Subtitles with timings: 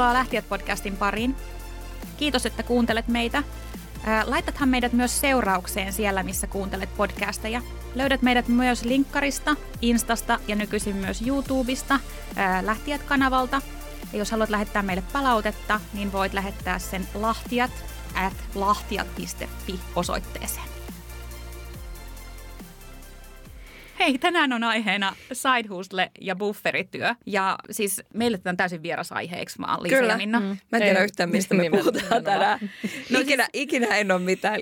[0.00, 1.36] Tervetuloa Lähtijät-podcastin pariin.
[2.16, 3.42] Kiitos, että kuuntelet meitä.
[4.24, 7.62] Laitathan meidät myös seuraukseen siellä, missä kuuntelet podcasteja.
[7.94, 12.00] Löydät meidät myös linkkarista, Instasta ja nykyisin myös YouTubesta
[12.62, 13.62] Lähtijät-kanavalta.
[14.12, 17.70] Ja jos haluat lähettää meille palautetta, niin voit lähettää sen lahtiat
[18.14, 20.79] at lahtiat.fi osoitteeseen.
[24.00, 27.14] Hei, tänään on aiheena side hustle ja bufferityö.
[27.26, 30.12] Ja siis meille tämä on täysin vieras aihe, eikö mä Liisa Kyllä.
[30.12, 30.40] ja Minna?
[30.40, 30.46] Mm.
[30.46, 32.58] Mä en tiedä yhtään, mistä me puhutaan tänään.
[33.10, 33.62] No ikinä, siis...
[33.62, 34.60] ikinä en ole mitään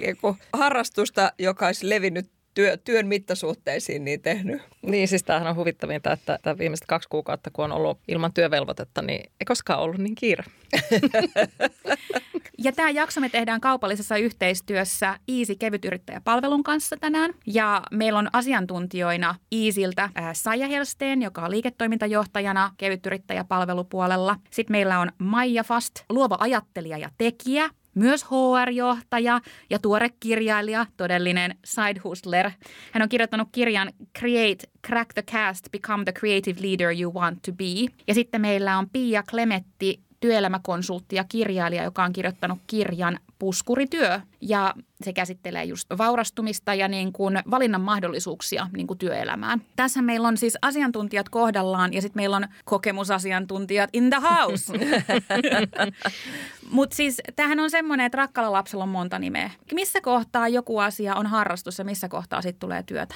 [0.52, 4.62] harrastusta, joka olisi levinnyt työ, työn mittasuhteisiin niin tehnyt.
[4.82, 9.02] Niin, siis tämähän on huvittavinta, että, että viimeiset kaksi kuukautta, kun on ollut ilman työvelvoitetta,
[9.02, 10.44] niin ei koskaan ollut niin kiire.
[12.64, 17.34] ja tämä jakso me tehdään kaupallisessa yhteistyössä Easy kevytyrittäjäpalvelun kanssa tänään.
[17.46, 24.36] Ja meillä on asiantuntijoina Easiltä äh, Saija Helsteen, joka on liiketoimintajohtajana kevytyrittäjäpalvelupuolella.
[24.50, 31.54] Sitten meillä on Maija Fast, luova ajattelija ja tekijä myös HR-johtaja ja tuore kirjailija, todellinen
[31.64, 32.50] side hustler.
[32.92, 37.52] Hän on kirjoittanut kirjan Create, Crack the Cast, Become the Creative Leader You Want to
[37.52, 37.92] Be.
[38.06, 44.20] Ja sitten meillä on Pia Klemetti, työelämäkonsultti ja kirjailija, joka on kirjoittanut kirjan Puskurityö.
[44.40, 49.62] Ja se käsittelee just vaurastumista ja niin kuin valinnan mahdollisuuksia niin kuin työelämään.
[49.76, 54.72] Tässä meillä on siis asiantuntijat kohdallaan ja sitten meillä on kokemusasiantuntijat in the house.
[56.70, 59.50] Mutta siis tämähän on semmoinen, että rakkalla lapsella on monta nimeä.
[59.74, 63.14] Missä kohtaa joku asia on harrastus ja missä kohtaa sitten tulee työtä?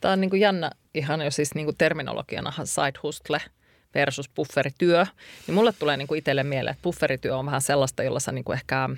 [0.00, 3.40] Tämä on niin kuin jännä ihan jo siis niin kuin terminologianahan side hustle–
[3.94, 5.06] versus bufferityö,
[5.46, 8.44] niin mulle tulee niin kuin itselle mieleen, että bufferityö on vähän sellaista, jolla sä niin
[8.44, 8.88] kuin ehkä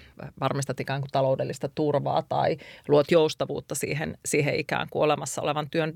[0.41, 2.57] varmistat ikään kuin taloudellista turvaa tai
[2.89, 5.93] luot joustavuutta siihen, siihen ikään kuin olemassa olevan työn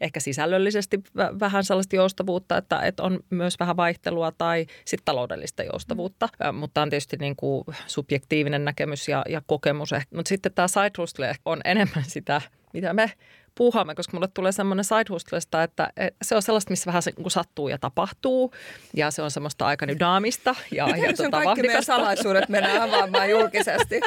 [0.00, 1.00] ehkä sisällöllisesti
[1.40, 6.54] vähän sellaista joustavuutta, että, että on myös vähän vaihtelua tai sitten taloudellista joustavuutta, mm.
[6.54, 9.90] mutta on tietysti niin kuin subjektiivinen näkemys ja, ja kokemus.
[10.14, 12.40] Mutta sitten tämä side hustle on enemmän sitä,
[12.72, 13.12] mitä me
[13.54, 15.92] puuhaamme, koska mulle tulee semmoinen side että
[16.22, 18.52] se on sellaista, missä vähän se kun sattuu ja tapahtuu.
[18.96, 20.54] Ja se on semmoista aika dynaamista.
[20.72, 24.00] Ja, ja se on kaikki meidän salaisuudet mennään avaamaan julkisesti.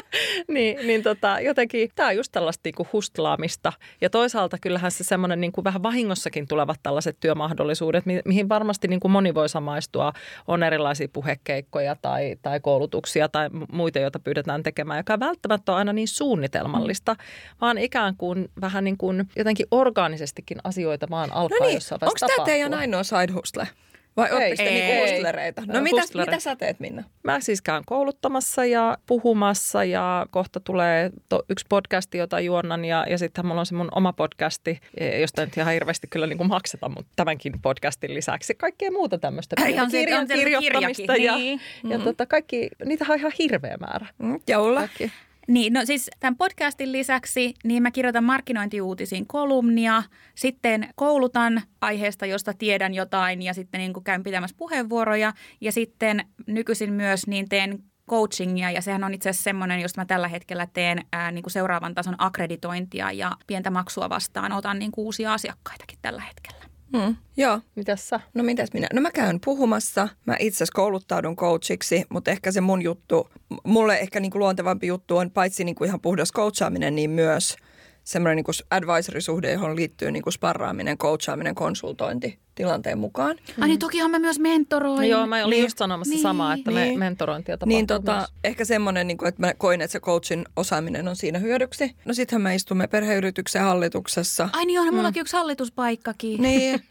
[0.47, 3.73] niin, niin tota, jotenkin tämä on just tällaista niin kuin hustlaamista.
[4.01, 8.87] Ja toisaalta kyllähän se semmoinen niin kuin vähän vahingossakin tulevat tällaiset työmahdollisuudet, mi- mihin varmasti
[8.87, 10.13] niin kuin moni voi samaistua.
[10.47, 15.79] On erilaisia puhekeikkoja tai, tai koulutuksia tai muita, joita pyydetään tekemään, joka ei välttämättä ole
[15.79, 17.19] aina niin suunnitelmallista, mm.
[17.61, 21.73] vaan ikään kuin vähän niin kuin jotenkin orgaanisestikin asioita vaan alkaa no niin.
[21.73, 23.67] jossain vaiheessa Onko tämä teidän ainoa side hustle?
[24.17, 25.61] Vai ootte niinku hustlereita?
[25.65, 27.03] No, no mitä, mitä sä teet Minna?
[27.23, 33.05] Mä siis käyn kouluttamassa ja puhumassa ja kohta tulee to, yksi podcasti, jota juonnan ja,
[33.09, 36.37] ja sitten mulla on se mun oma podcasti, e, josta nyt ihan hirveästi kyllä niin
[36.37, 39.55] kuin makseta, mutta tämänkin podcastin lisäksi kaikkea muuta tämmöistä.
[39.55, 41.61] Kirjan, kirjan kirjoittamista ja, niin.
[41.83, 42.03] ja mm-hmm.
[42.03, 44.07] tota, kaikki, niitä on ihan hirveä määrä.
[44.17, 44.79] Mm, joula.
[44.79, 45.11] Kaikki.
[45.47, 50.03] Niin, no siis tämän podcastin lisäksi niin mä kirjoitan markkinointiuutisiin kolumnia,
[50.35, 56.25] sitten koulutan aiheesta, josta tiedän jotain ja sitten niin kuin käyn pitämässä puheenvuoroja ja sitten
[56.47, 60.67] nykyisin myös niin teen coachingia ja sehän on itse asiassa semmoinen, josta mä tällä hetkellä
[60.73, 64.51] teen ää, niin kuin seuraavan tason akkreditointia ja pientä maksua vastaan.
[64.51, 66.70] Otan niin kuin uusia asiakkaitakin tällä hetkellä.
[66.93, 67.59] Mm, joo.
[67.75, 68.19] Mitäs sä?
[68.33, 68.87] No mitäs minä?
[68.93, 70.07] No mä käyn puhumassa.
[70.25, 73.29] Mä itse asiassa kouluttaudun coachiksi, mutta ehkä se mun juttu,
[73.63, 77.55] mulle ehkä niin kuin luontevampi juttu on paitsi niin kuin ihan puhdas coachaaminen, niin myös–
[78.11, 83.37] semmoinen niin advisory-suhde, johon liittyy niin kuin sparraaminen, coachaaminen, konsultointi tilanteen mukaan.
[83.57, 83.63] Mm.
[83.63, 84.97] Ai niin tokihan mä myös mentoroin.
[84.97, 87.87] No joo, mä olin niin, just sanomassa niin, samaa, että niin, me mentorointia tapahtuu Niin
[87.87, 88.29] tota, myös.
[88.43, 91.95] ehkä semmoinen, niin kuin, että mä koin, että se coachin osaaminen on siinä hyödyksi.
[92.05, 94.49] No sittenhän me istumme perheyrityksen hallituksessa.
[94.53, 94.97] Ai niin onhan mm.
[94.97, 96.41] mullakin yksi hallituspaikkakin.
[96.41, 96.81] Niin.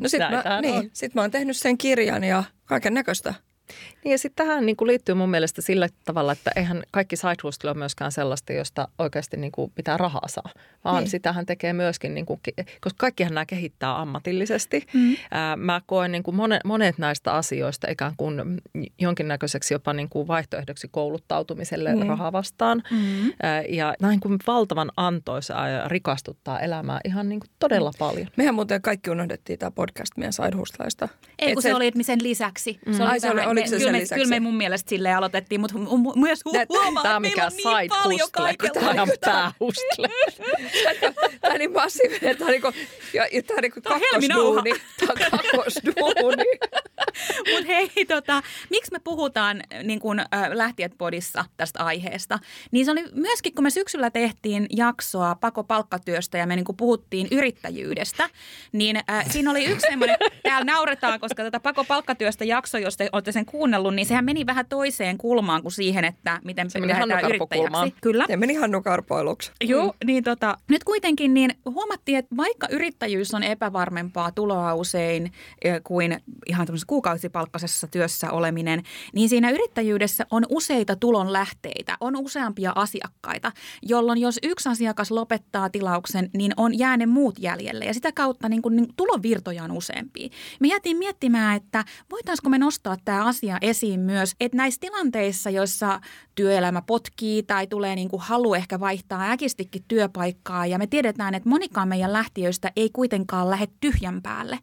[0.00, 3.34] No sit mä, niin, sit mä oon tehnyt sen kirjan ja kaiken näköistä.
[4.04, 7.34] Niin ja sitten tähän niin kuin liittyy mun mielestä sillä tavalla, että eihän kaikki side
[7.42, 10.50] hustle ole myöskään sellaista, josta oikeasti niin kuin pitää rahaa saa,
[10.84, 11.10] vaan niin.
[11.10, 12.40] sitähän tekee myöskin, niin kuin,
[12.80, 14.86] koska kaikkihan nämä kehittää ammatillisesti.
[14.94, 15.16] Mm.
[15.30, 18.60] Ää, mä koen niin kuin monet, monet näistä asioista ikään kuin
[19.00, 22.08] jonkinnäköiseksi jopa niin kuin vaihtoehdoksi kouluttautumiselle mm.
[22.08, 22.82] rahaa vastaan.
[22.90, 23.32] Mm.
[23.42, 27.98] Ää, ja näin kuin valtavan antoisaa ja rikastuttaa elämää ihan niin kuin todella mm.
[27.98, 28.28] paljon.
[28.36, 31.08] Mehän muuten kaikki unohdettiin tämä podcast meidän side hustleista.
[31.38, 32.78] Ei kun se, se oli sen lisäksi.
[32.86, 32.92] Mm.
[32.92, 34.14] Se oli, Ai, se oli, oliko se kyllä, me, lisäksi?
[34.24, 37.62] kyllä me mun mielestä silleen aloitettiin, mutta hu- myös hu- huomaa, Tämä on mikä niin
[37.62, 40.08] side hustle, kun tämä on päähustle.
[41.40, 42.36] Tämä on niin massiivinen.
[42.36, 42.74] Tämä on niin kuin,
[43.12, 44.70] ja, tämä on niin kuin kakkosduuni.
[45.00, 46.44] Tämä on kakkosduuni.
[47.52, 52.38] Mutta hei, tota, miksi me puhutaan niin kun, äh, Lähtijät podissa tästä aiheesta?
[52.70, 58.28] Niin se oli myöskin, kun me syksyllä tehtiin jaksoa pakopalkkatyöstä ja me niin puhuttiin yrittäjyydestä,
[58.72, 63.32] niin äh, siinä oli yksi semmoinen, täällä nauretaan, koska tätä pakopalkkatyöstä jakso, jos te olette
[63.32, 66.92] sen kuunnellut, niin sehän meni vähän toiseen kulmaan kuin siihen, että miten se meni
[67.26, 67.94] yrittäjäksi.
[68.00, 68.24] Kyllä.
[68.26, 69.52] Se meni Hannu Karpoiluksi.
[69.60, 70.06] Joo, mm.
[70.06, 75.32] niin tota, nyt kuitenkin niin huomattiin, että vaikka yrittäjyys on epävarmempaa tuloa usein
[75.84, 78.82] kuin ihan tämmöisessä kuukausipalkkaisessa työssä oleminen,
[79.14, 83.52] niin siinä yrittäjyydessä on useita tulonlähteitä, on useampia asiakkaita,
[83.82, 88.48] jolloin jos yksi asiakas lopettaa tilauksen, niin on jää ne muut jäljelle ja sitä kautta
[88.48, 90.28] niin kuin, niin tulovirtoja on useampia.
[90.60, 96.00] Me jätin miettimään, että voitaisiko me nostaa tämä asia esiin myös, että näissä tilanteissa, joissa
[96.34, 101.48] työelämä potkii tai tulee niin kuin halu ehkä vaihtaa äkistikin työpaikkaa ja me tiedetään, että
[101.48, 104.58] monikaan meidän lähtiöistä ei kuitenkaan lähde tyhjän päälle,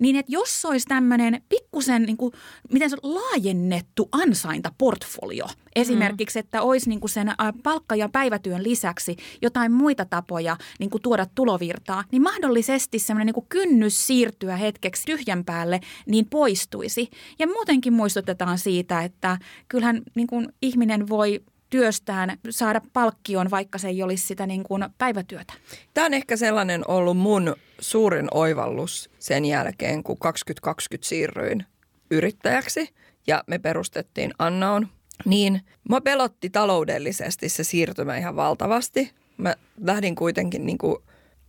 [0.00, 1.42] niin että jos olisi tämmöinen
[1.84, 2.32] pikkusen niin kuin,
[2.72, 5.46] miten se on, laajennettu ansaintaportfolio,
[5.76, 7.32] esimerkiksi, että olisi niin kuin sen
[7.62, 13.46] palkka- ja päivätyön lisäksi jotain muita tapoja niin kuin tuoda tulovirtaa, niin mahdollisesti semmoinen niin
[13.48, 17.10] kynnys siirtyä hetkeksi tyhjän päälle niin poistuisi.
[17.38, 19.38] Ja muutenkin muistutetaan siitä, että
[19.68, 21.40] kyllähän niin kuin ihminen voi
[21.70, 25.52] työstään saada palkkion, vaikka se ei olisi sitä niin kuin päivätyötä?
[25.94, 31.66] Tämä on ehkä sellainen ollut mun suurin oivallus sen jälkeen, kun 2020 siirryin
[32.10, 32.94] yrittäjäksi
[33.26, 34.88] ja me perustettiin Annaon.
[35.24, 39.12] Niin mä pelotti taloudellisesti se siirtymä ihan valtavasti.
[39.36, 40.96] Mä lähdin kuitenkin niin kuin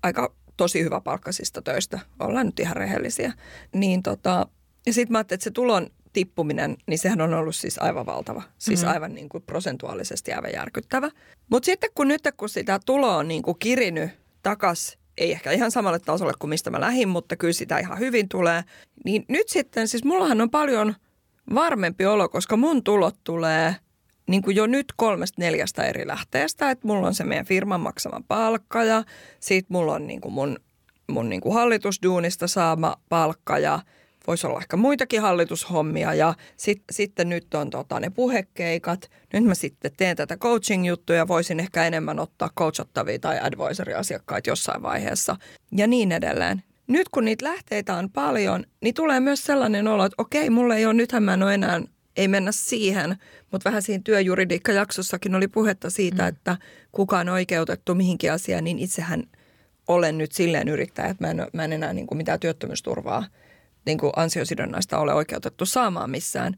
[0.03, 3.33] aika tosi hyvä palkkasista töistä, ollaan nyt ihan rehellisiä.
[3.73, 4.47] Niin tota,
[4.85, 8.43] ja sitten mä ajattelin, että se tulon tippuminen, niin sehän on ollut siis aivan valtava.
[8.57, 8.93] Siis mm-hmm.
[8.93, 11.09] aivan niin kuin prosentuaalisesti aivan järkyttävä.
[11.51, 14.09] Mutta sitten kun nyt kun sitä tuloa on niin kuin kirinyt
[14.43, 18.29] takas, ei ehkä ihan samalle tasolle kuin mistä mä lähdin, mutta kyllä sitä ihan hyvin
[18.29, 18.63] tulee.
[19.05, 20.95] Niin nyt sitten, siis mullahan on paljon
[21.55, 23.75] varmempi olo, koska mun tulot tulee
[24.27, 26.71] niin kuin jo nyt kolmesta neljästä eri lähteestä.
[26.71, 29.03] Että mulla on se meidän firman maksama palkka ja
[29.39, 30.59] sitten mulla on niin kuin mun,
[31.11, 33.79] mun niin kuin hallitusduunista saama palkka ja–
[34.27, 39.11] voisi olla ehkä muitakin hallitushommia ja sit, sitten nyt on tota, ne puhekeikat.
[39.33, 45.35] Nyt mä sitten teen tätä coaching-juttuja, voisin ehkä enemmän ottaa coachattavia tai advisory-asiakkaita jossain vaiheessa
[45.71, 46.63] ja niin edelleen.
[46.87, 50.85] Nyt kun niitä lähteitä on paljon, niin tulee myös sellainen olo, että okei, mulle ei
[50.85, 51.81] ole, nythän mä en ole enää,
[52.17, 53.15] ei mennä siihen,
[53.51, 56.27] mutta vähän siinä työjuridiikka-jaksossakin oli puhetta siitä, mm.
[56.29, 56.57] että
[56.91, 59.23] kuka on oikeutettu mihinkin asiaan, niin itsehän
[59.87, 63.25] olen nyt silleen yrittäjä, että mä en, mä en enää niin kuin mitään työttömyysturvaa–
[63.85, 66.55] niin kuin ansiosidonnaista ole oikeutettu saamaan missään.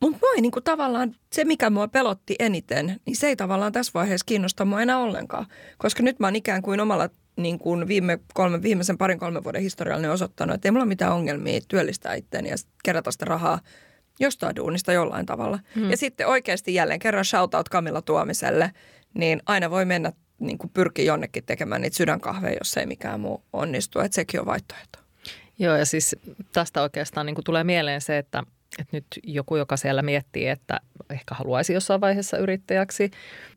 [0.00, 3.72] Mutta mua ei niin kuin tavallaan, se mikä mua pelotti eniten, niin se ei tavallaan
[3.72, 5.46] tässä vaiheessa kiinnosta mua enää ollenkaan.
[5.78, 9.62] Koska nyt mä oon ikään kuin omalla niin kuin viime kolme, viimeisen parin kolmen vuoden
[9.62, 13.60] historiallinen osoittanut, että ei mulla ole mitään ongelmia työllistää itseäni ja kerätä sitä rahaa
[14.20, 15.58] jostain duunista jollain tavalla.
[15.74, 15.90] Hmm.
[15.90, 18.70] Ja sitten oikeasti jälleen kerran shoutout Kamilla Tuomiselle,
[19.14, 23.44] niin aina voi mennä niin kuin pyrkiä jonnekin tekemään niitä sydänkahveja, jos ei mikään muu
[23.52, 24.00] onnistu.
[24.00, 24.99] Että sekin on vaihtoehto.
[25.60, 26.16] Joo, ja siis
[26.52, 28.42] tästä oikeastaan niin tulee mieleen se, että,
[28.78, 30.80] että nyt joku, joka siellä miettii, että
[31.10, 33.10] ehkä haluaisi jossain vaiheessa yrittäjäksi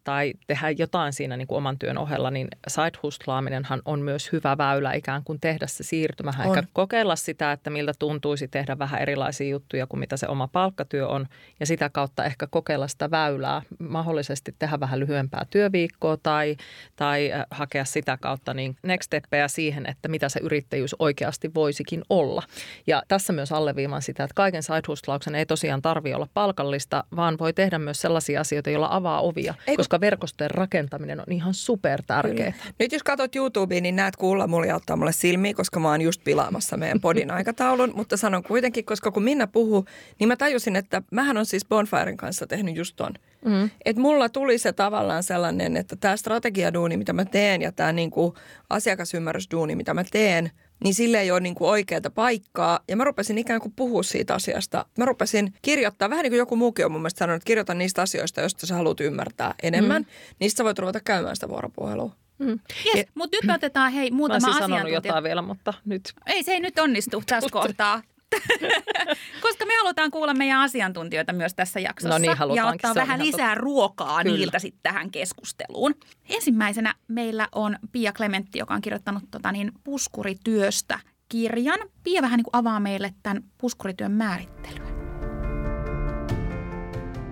[0.04, 4.58] tai tehdä jotain siinä niin kuin oman työn ohella, niin side hustlaaminenhan on myös hyvä
[4.58, 6.34] väylä ikään kuin tehdä se siirtymä.
[6.46, 11.08] Ehkä kokeilla sitä, että miltä tuntuisi tehdä vähän erilaisia juttuja kuin mitä se oma palkkatyö
[11.08, 11.28] on
[11.60, 16.58] ja sitä kautta ehkä kokeilla sitä väylää, mahdollisesti tehdä vähän lyhyempää työviikkoa tai,
[16.96, 22.02] tai äh, hakea sitä kautta niin next steppeja siihen, että mitä se yrittäjyys oikeasti voisikin
[22.10, 22.44] olla.
[22.88, 27.38] Ja tässä myös alleviivan sitä, että kaiken side hustlauksen ei tosiaan tarvitse olla palkallista, vaan
[27.40, 32.02] voi tehdä myös sellaisia asioita, joilla avaa ovia, Ei, koska verkostojen rakentaminen on ihan super
[32.08, 32.54] tärkeää.
[32.80, 36.02] Nyt jos katsot YouTubea, niin näet kuulla mulle ja ottaa mulle silmiä, koska mä oon
[36.02, 39.86] just pilaamassa meidän podin aikataulun, mutta sanon kuitenkin, koska kun Minna puhuu,
[40.20, 43.14] niin mä tajusin, että mähän on siis Bonfiren kanssa tehnyt just ton.
[43.46, 43.70] Mm.
[43.86, 48.36] Että mulla tuli se tavallaan sellainen, että tämä strategiaduuni, mitä mä teen ja tämä niinku
[48.70, 50.52] asiakasymmärrysduuni, mitä mä teen–
[50.84, 52.80] niin sille ei ole niin kuin oikeaa paikkaa.
[52.88, 54.86] Ja mä rupesin ikään kuin puhua siitä asiasta.
[54.98, 58.02] Mä rupesin kirjoittaa, vähän niin kuin joku muukin on mun mielestä sanonut, että kirjoita niistä
[58.02, 60.02] asioista, joista sä haluat ymmärtää enemmän.
[60.02, 60.08] Mm.
[60.40, 62.12] Niistä sä voit ruveta käymään sitä vuoropuhelua.
[62.40, 62.60] Mm.
[62.96, 64.68] Yes, mutta nyt me otetaan hei muutama.
[64.68, 66.14] Mä jotain vielä, mutta nyt.
[66.26, 68.02] Ei, se ei nyt onnistu tässä kohtaa.
[69.42, 72.10] Koska me halutaan kuulla meidän asiantuntijoita myös tässä jaksossa.
[72.10, 73.62] No niin, ja ottaa vähän lisää totta.
[73.62, 74.38] ruokaa Kyllä.
[74.38, 75.96] niiltä sitten tähän keskusteluun.
[76.30, 81.00] Ensimmäisenä meillä on Pia Klementti, joka on kirjoittanut tota niin, puskurityöstä
[81.30, 81.80] kirjan.
[82.04, 84.93] Pia vähän niin kuin avaa meille tämän puskurityön määrittelyä.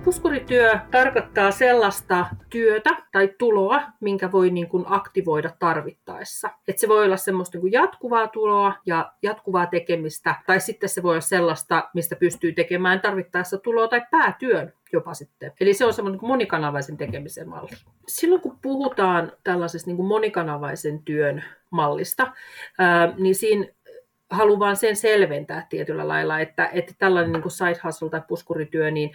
[0.03, 6.49] Puskurityö tarkoittaa sellaista työtä tai tuloa, minkä voi niin kuin aktivoida tarvittaessa.
[6.67, 11.03] Et se voi olla semmoista niin kuin jatkuvaa tuloa ja jatkuvaa tekemistä, tai sitten se
[11.03, 15.51] voi olla sellaista, mistä pystyy tekemään tarvittaessa tuloa tai päätyön jopa sitten.
[15.59, 17.69] Eli se on semmoinen niin monikanavaisen tekemisen malli.
[18.07, 22.33] Silloin kun puhutaan tällaisesta niin kuin monikanavaisen työn mallista,
[23.17, 23.65] niin siinä
[24.29, 29.11] haluan sen selventää tietyllä lailla, että, että tällainen niin kuin side hustle tai puskurityö, niin,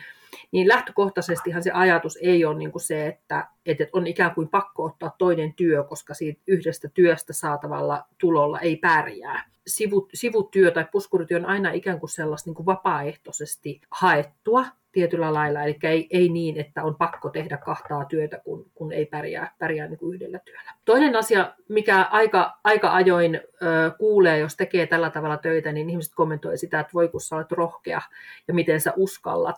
[0.53, 4.85] niin lähtökohtaisestihan se ajatus ei ole niin kuin se, että, että on ikään kuin pakko
[4.85, 9.45] ottaa toinen työ, koska siitä yhdestä työstä saatavalla tulolla ei pärjää.
[9.67, 14.65] Sivu, sivutyö tai puskurityö on aina ikään kuin sellaista niin kuin vapaaehtoisesti haettua
[14.97, 19.07] tietyllä lailla, eli ei, ei niin, että on pakko tehdä kahtaa työtä, kun, kun ei
[19.07, 20.73] pärjää, pärjää niin kuin yhdellä työllä.
[20.85, 26.15] Toinen asia, mikä aika, aika ajoin ö, kuulee, jos tekee tällä tavalla töitä, niin ihmiset
[26.15, 28.01] kommentoivat sitä, että voi kun sä olet rohkea
[28.49, 29.57] ja miten sä uskallat.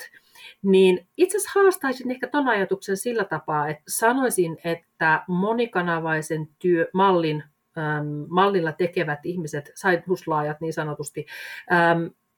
[0.62, 7.45] Niin itse asiassa haastaisin ehkä ton ajatuksen sillä tapaa, että sanoisin, että monikanavaisen työ, mallin
[8.28, 10.02] mallilla tekevät ihmiset, side
[10.61, 11.26] niin sanotusti,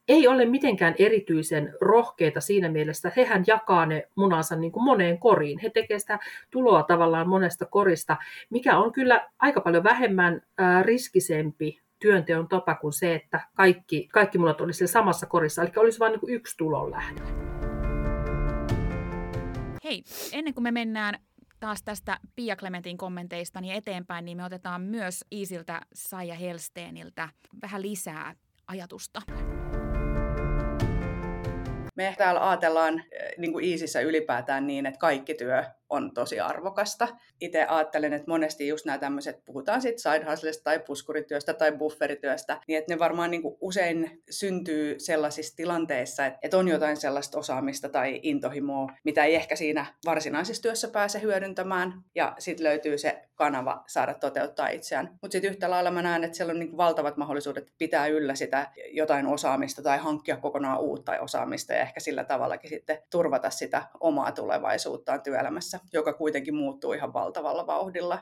[0.08, 5.18] ei ole mitenkään erityisen rohkeita siinä mielessä, että hehän jakaa ne munansa niin kuin moneen
[5.18, 5.58] koriin.
[5.58, 6.18] He tekevät sitä
[6.50, 8.16] tuloa tavallaan monesta korista,
[8.50, 10.42] mikä on kyllä aika paljon vähemmän
[10.82, 16.12] riskisempi työnteon tapa kuin se, että kaikki, kaikki munat olisi samassa korissa, eli olisi vain
[16.12, 17.49] niin yksi tulonlähde.
[19.84, 21.14] Hei, ennen kuin me mennään
[21.60, 27.28] taas tästä Pia Clementin kommenteista niin eteenpäin, niin me otetaan myös Iisiltä Saija Helsteeniltä
[27.62, 28.34] vähän lisää
[28.66, 29.22] ajatusta.
[31.96, 37.08] Me täällä ajatellaan eh, niin kuin Iisissä ylipäätään niin, että kaikki työ on tosi arvokasta.
[37.40, 42.60] Itse ajattelen, että monesti just nämä tämmöiset, puhutaan sitten side hustlesta tai puskurityöstä tai bufferityöstä,
[42.68, 48.20] niin että ne varmaan niin usein syntyy sellaisissa tilanteissa, että on jotain sellaista osaamista tai
[48.22, 54.14] intohimoa, mitä ei ehkä siinä varsinaisessa työssä pääse hyödyntämään, ja sitten löytyy se kanava saada
[54.14, 55.18] toteuttaa itseään.
[55.22, 58.70] Mutta sitten yhtä lailla mä näen, että siellä on niin valtavat mahdollisuudet pitää yllä sitä
[58.92, 64.32] jotain osaamista tai hankkia kokonaan uutta osaamista ja ehkä sillä tavallakin sitten turvata sitä omaa
[64.32, 68.18] tulevaisuuttaan työelämässä joka kuitenkin muuttuu ihan valtavalla vauhdilla.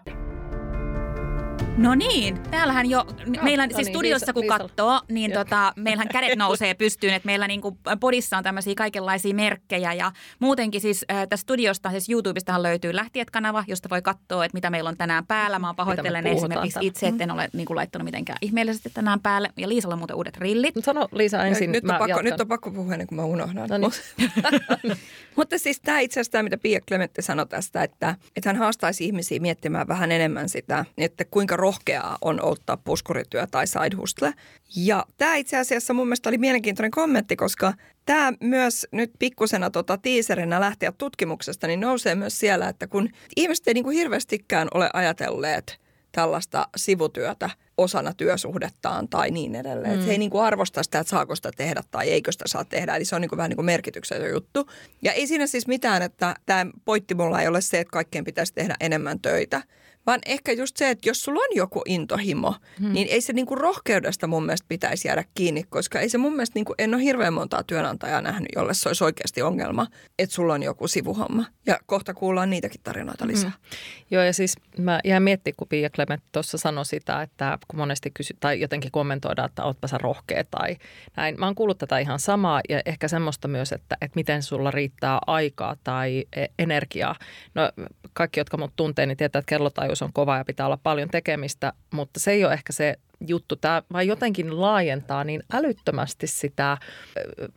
[1.78, 6.08] No niin, täällähän jo, no, meillä no siis niin, studiossa kun katsoo, niin tota, meillähän
[6.08, 11.16] kädet nousee pystyyn, että meillä niinku podissa on tämmöisiä kaikenlaisia merkkejä ja muutenkin siis äh,
[11.16, 15.58] tästä studiosta, siis YouTubestahan löytyy Lähtiet-kanava, josta voi katsoa, että mitä meillä on tänään päällä.
[15.58, 16.88] Mä pahoittelen esimerkiksi täällä.
[16.88, 20.37] itse, että en ole niinku laittanut mitenkään ihmeellisesti tänään päälle ja Liisalla on muuten uudet
[20.37, 20.75] rillit.
[20.80, 23.68] Sano Liisa ensin, nyt, on pakko, nyt on pakko puhua ennen kuin mä unohdan.
[23.68, 24.97] No niin.
[25.37, 29.04] Mutta siis tämä itse asiassa tämä, mitä Pia Clementti sanoi tästä, että, että hän haastaisi
[29.04, 34.34] ihmisiä miettimään vähän enemmän sitä, että kuinka rohkeaa on ottaa puskurityö tai side hustle.
[34.76, 37.72] Ja tämä itse asiassa mun mielestä oli mielenkiintoinen kommentti, koska
[38.06, 43.68] tämä myös nyt pikkusena tota tiiserinä lähteä tutkimuksesta, niin nousee myös siellä, että kun ihmiset
[43.68, 45.80] ei niin kuin hirveästikään ole ajatelleet
[46.12, 49.94] tällaista sivutyötä osana työsuhdettaan tai niin edelleen.
[49.94, 50.00] Mm.
[50.00, 52.64] Et he ei niin kuin arvosta sitä, että saako sitä tehdä tai eikö sitä saa
[52.64, 52.96] tehdä.
[52.96, 54.70] Eli se on niin kuin vähän niin kuin merkityksellinen juttu.
[55.02, 58.54] Ja ei siinä siis mitään, että tämä pointti mulla ei ole se, että kaikkien pitäisi
[58.54, 59.62] tehdä enemmän töitä–
[60.09, 62.93] vaan ehkä just se, että jos sulla on joku intohimo, hmm.
[62.93, 66.55] niin ei se niinku rohkeudesta mun mielestä pitäisi jäädä kiinni, koska ei se mun mielestä,
[66.55, 69.87] niinku, en ole hirveän montaa työnantajaa nähnyt, jolle se olisi oikeasti ongelma,
[70.19, 71.45] että sulla on joku sivuhomma.
[71.67, 73.33] Ja kohta kuullaan niitäkin tarinoita hmm.
[73.33, 73.50] lisää.
[73.50, 73.79] Hmm.
[74.11, 78.11] Joo ja siis mä jään miettimään, kun Pia Clement tuossa sanoi sitä, että kun monesti
[78.11, 80.77] kysy, tai jotenkin kommentoidaan, että ootpa sä rohkea tai
[81.17, 81.38] näin.
[81.38, 85.19] Mä oon kuullut tätä ihan samaa ja ehkä semmoista myös, että, että miten sulla riittää
[85.27, 87.15] aikaa tai e-, energiaa.
[87.55, 87.73] No
[88.12, 91.09] kaikki, jotka mut tuntee, niin tietää, että kellotaju opetus on kova ja pitää olla paljon
[91.09, 96.78] tekemistä, mutta se ei ole ehkä se juttu, tämä vaan jotenkin laajentaa niin älyttömästi sitä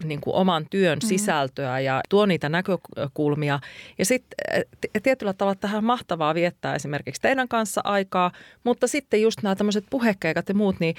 [0.04, 1.10] niin kuin oman työn mm-hmm.
[1.10, 3.60] sisältöä ja tuo niitä näkökulmia.
[3.98, 4.66] Ja sitten
[5.04, 8.32] tietyllä tavalla tähän mahtavaa viettää esimerkiksi teidän kanssa aikaa,
[8.64, 10.96] mutta sitten just nämä tämmöiset puhekeikat ja muut, niin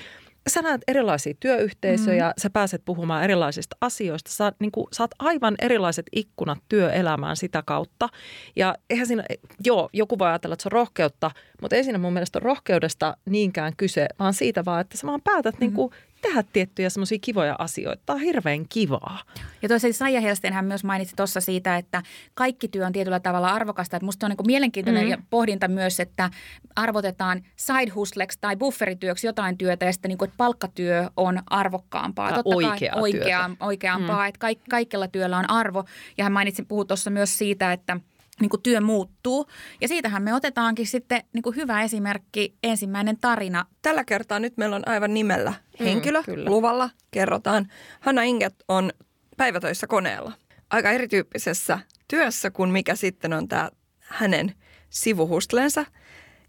[0.48, 2.32] sä näet erilaisia työyhteisöjä, mm.
[2.42, 8.08] sä pääset puhumaan erilaisista asioista, sä niin kuin, saat aivan erilaiset ikkunat työelämään sitä kautta.
[8.56, 9.24] Ja eihän siinä,
[9.64, 11.30] joo, joku voi ajatella, että se on rohkeutta,
[11.60, 15.22] mutta ei siinä mun mielestä ole rohkeudesta niinkään kyse, vaan siitä vaan, että sä vaan
[15.22, 15.60] päätät mm.
[15.60, 18.02] niin kuin, tehdä tiettyjä semmoisia kivoja asioita.
[18.06, 19.22] Tämä on hirveän kivaa.
[19.62, 22.02] Ja toisaalta Saija Helstenhän myös mainitsi tuossa siitä, että
[22.34, 23.96] kaikki työ on tietyllä tavalla arvokasta.
[23.96, 25.26] Että musta on niin mielenkiintoinen mm-hmm.
[25.30, 26.30] pohdinta myös, että
[26.76, 32.28] arvotetaan side hustleksi tai bufferityöksi jotain työtä ja sitten niin kuin, että palkkatyö on arvokkaampaa.
[32.28, 34.28] Tai Totta oikea kai, oikea, oikeampaa, mm.
[34.28, 35.84] että kaik, kaikella työllä on arvo.
[36.18, 37.96] Ja hän mainitsi, puhui tuossa myös siitä, että–
[38.40, 39.46] niin kuin työ muuttuu.
[39.80, 43.66] Ja siitähän me otetaankin sitten niin kuin hyvä esimerkki, ensimmäinen tarina.
[43.82, 47.68] Tällä kertaa nyt meillä on aivan nimellä mm, henkilö, mm, luvalla kerrotaan.
[48.00, 48.92] Hanna Inget on
[49.36, 50.32] päivätöissä koneella.
[50.70, 53.70] Aika erityyppisessä työssä kuin mikä sitten on tämä
[54.00, 54.54] hänen
[54.90, 55.84] sivuhustlensa,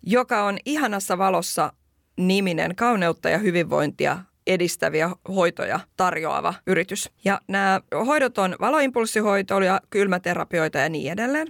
[0.03, 1.73] joka on ihanassa valossa
[2.17, 7.09] niminen kauneutta ja hyvinvointia edistäviä hoitoja tarjoava yritys.
[7.25, 11.47] Ja nämä hoidot on valoimpulssihoitoja, kylmäterapioita ja niin edelleen.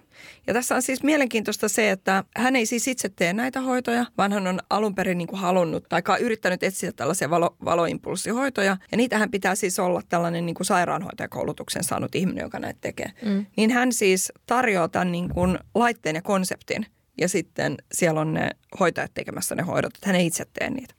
[0.48, 4.34] Ja tässä on siis mielenkiintoista se, että hän ei siis itse tee näitä hoitoja, vaan
[4.34, 8.78] hän on alun perin niin kuin halunnut tai yrittänyt etsiä tällaisia valo, valoimpulssihoitoja.
[8.92, 13.12] Ja niitähän pitää siis olla tällainen niin kuin sairaanhoitajakoulutuksen saanut ihminen, joka näitä tekee.
[13.26, 13.46] Mm.
[13.58, 16.86] Niin hän siis tarjoaa tämän niin kuin laitteen ja konseptin
[17.18, 20.94] ja sitten siellä on ne hoitajat tekemässä ne hoidot, että hän ei itse tee niitä.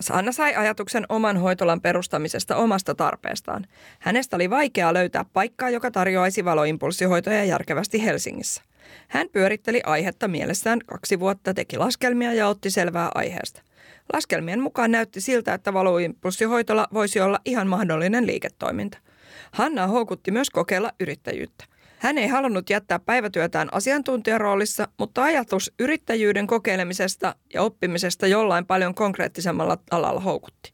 [0.00, 3.66] Sanna sai ajatuksen oman hoitolan perustamisesta omasta tarpeestaan.
[3.98, 8.62] Hänestä oli vaikeaa löytää paikkaa, joka tarjoaisi valoimpulssihoitoja järkevästi Helsingissä.
[9.08, 13.62] Hän pyöritteli aihetta mielessään kaksi vuotta, teki laskelmia ja otti selvää aiheesta.
[14.12, 18.98] Laskelmien mukaan näytti siltä, että valoimpulssihoitola voisi olla ihan mahdollinen liiketoiminta.
[19.52, 21.64] Hanna houkutti myös kokeilla yrittäjyyttä.
[21.98, 29.78] Hän ei halunnut jättää päivätyötään asiantuntijaroolissa, mutta ajatus yrittäjyyden kokeilemisesta ja oppimisesta jollain paljon konkreettisemmalla
[29.90, 30.72] alalla houkutti.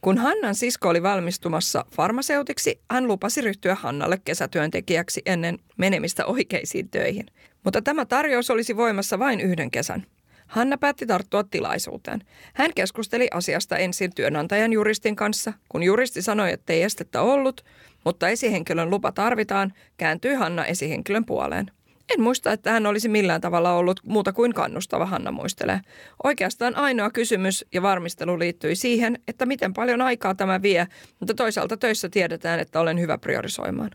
[0.00, 7.26] Kun Hannan sisko oli valmistumassa farmaseutiksi, hän lupasi ryhtyä Hannalle kesätyöntekijäksi ennen menemistä oikeisiin töihin.
[7.64, 10.06] Mutta tämä tarjous olisi voimassa vain yhden kesän.
[10.46, 12.20] Hanna päätti tarttua tilaisuuteen.
[12.54, 15.52] Hän keskusteli asiasta ensin työnantajan juristin kanssa.
[15.68, 17.64] Kun juristi sanoi, että ei estettä ollut,
[18.04, 21.70] mutta esihenkilön lupa tarvitaan, kääntyi Hanna esihenkilön puoleen.
[22.14, 25.80] En muista, että hän olisi millään tavalla ollut muuta kuin kannustava, Hanna muistelee.
[26.24, 30.86] Oikeastaan ainoa kysymys ja varmistelu liittyi siihen, että miten paljon aikaa tämä vie,
[31.20, 33.90] mutta toisaalta töissä tiedetään, että olen hyvä priorisoimaan.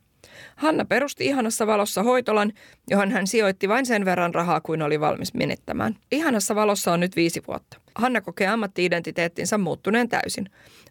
[0.56, 2.52] Hanna perusti ihanassa valossa hoitolan,
[2.90, 5.96] johon hän sijoitti vain sen verran rahaa kuin oli valmis menettämään.
[6.12, 7.78] Ihanassa valossa on nyt viisi vuotta.
[7.96, 10.50] Hanna kokee ammattiidentiteettinsä muuttuneen täysin.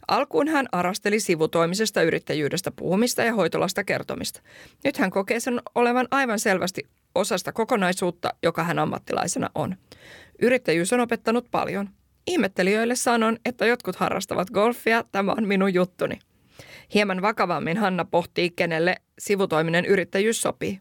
[0.08, 4.40] Alkuun hän arasteli sivutoimisesta yrittäjyydestä puhumista ja hoitolasta kertomista.
[4.84, 6.82] Nyt hän kokee sen olevan aivan selvästi
[7.14, 9.76] osasta kokonaisuutta, joka hän ammattilaisena on.
[10.42, 11.88] Yrittäjyys on opettanut paljon.
[12.26, 16.18] Ihmettelijöille sanon, että jotkut harrastavat golfia, tämä on minun juttuni.
[16.94, 20.80] Hieman vakavammin Hanna pohtii, kenelle sivutoiminen yrittäjyys sopii.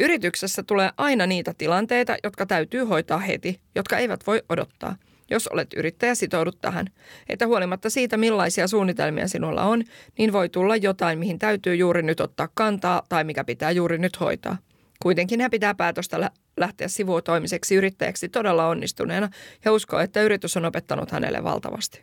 [0.00, 4.96] Yrityksessä tulee aina niitä tilanteita, jotka täytyy hoitaa heti, jotka eivät voi odottaa.
[5.30, 6.86] Jos olet yrittäjä, sitoudut tähän.
[7.28, 9.84] Että huolimatta siitä, millaisia suunnitelmia sinulla on,
[10.18, 14.20] niin voi tulla jotain, mihin täytyy juuri nyt ottaa kantaa tai mikä pitää juuri nyt
[14.20, 14.56] hoitaa.
[15.02, 19.28] Kuitenkin hän pitää päätöstä lähteä sivutoimiseksi yrittäjäksi todella onnistuneena
[19.64, 22.02] ja uskoo, että yritys on opettanut hänelle valtavasti.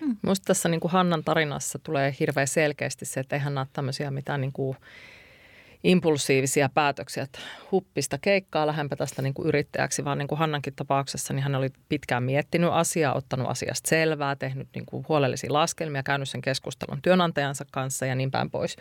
[0.00, 0.16] Hmm.
[0.22, 4.40] Minusta tässä niin kuin Hannan tarinassa tulee hirveän selkeästi se, että eihän nämä tämmöisiä mitään
[4.40, 4.76] niin kuin
[5.84, 7.38] impulsiivisia päätöksiä, että
[7.72, 11.68] huppista keikkaa lähempä tästä niin kuin yrittäjäksi, vaan niin kuin Hannankin tapauksessa niin hän oli
[11.88, 17.64] pitkään miettinyt asiaa, ottanut asiasta selvää, tehnyt niin kuin huolellisia laskelmia, käynyt sen keskustelun työnantajansa
[17.72, 18.76] kanssa ja niin päin pois.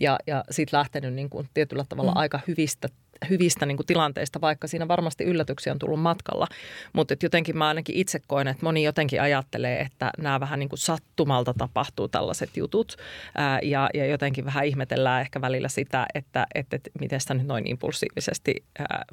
[0.00, 2.16] Ja, ja sitten lähtenyt niin kuin tietyllä tavalla mm.
[2.16, 2.88] aika hyvistä
[3.30, 6.46] hyvistä niin kuin tilanteista, vaikka siinä varmasti yllätyksiä on tullut matkalla.
[6.92, 10.78] Mutta jotenkin mä ainakin itse koen, että moni jotenkin ajattelee, että nämä vähän niin kuin
[10.78, 12.96] sattumalta tapahtuu tällaiset jutut.
[13.34, 17.46] Ää, ja, ja jotenkin vähän ihmetellään ehkä välillä sitä, että, että, että miten sä nyt
[17.46, 19.04] noin impulsiivisesti ää,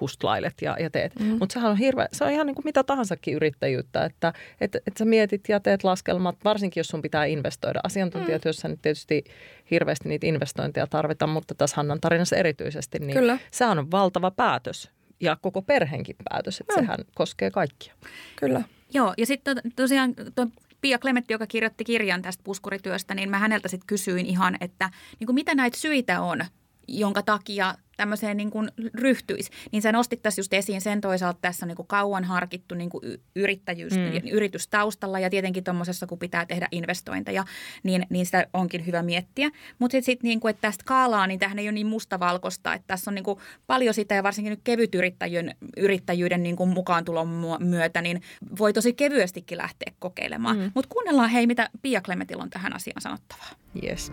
[0.00, 1.20] hustlailet ja, ja teet.
[1.20, 1.26] Mm.
[1.26, 4.98] Mutta sehän on hirveä, se on ihan niin kuin mitä tahansakin yrittäjyyttä, että, että, että
[4.98, 7.80] sä mietit ja teet laskelmat, varsinkin jos sun pitää investoida.
[7.84, 8.72] Asiantuntijatyössä mm.
[8.72, 9.24] nyt tietysti
[9.72, 13.38] hirveästi niitä investointeja tarvita, mutta tässä Hannan tarinassa erityisesti, niin Kyllä.
[13.50, 16.80] sehän on valtava päätös ja koko perheenkin päätös, että no.
[16.80, 17.94] sehän koskee kaikkia.
[18.36, 18.62] Kyllä.
[18.94, 20.46] Joo, ja sitten tosiaan tuo
[20.80, 25.26] Pia Klemetti, joka kirjoitti kirjan tästä puskurityöstä, niin mä häneltä sitten kysyin ihan, että niin
[25.26, 26.44] kuin mitä näitä syitä on,
[26.92, 31.66] jonka takia tämmöiseen niin kuin ryhtyisi, niin sä nostit tässä just esiin sen toisaalta tässä
[31.66, 33.02] niin kuin kauan harkittu niin kuin
[33.36, 34.28] yrittäjyys, mm.
[34.32, 37.44] yritys taustalla ja tietenkin tuommoisessa, kun pitää tehdä investointeja,
[37.82, 39.50] niin, niin sitä onkin hyvä miettiä.
[39.78, 42.86] Mutta sitten sit, niin kuin, että tästä kaalaa, niin tähän ei ole niin mustavalkoista, että
[42.86, 47.28] tässä on niin kuin paljon sitä ja varsinkin nyt kevyt yrittäjyyden, yrittäjyyden niin kuin mukaantulon
[47.60, 48.22] myötä, niin
[48.58, 50.58] voi tosi kevyestikin lähteä kokeilemaan.
[50.58, 50.72] Mm.
[50.74, 53.50] Mutta kuunnellaan hei, mitä Pia Klemetillä on tähän asiaan sanottavaa.
[53.82, 54.12] Yes.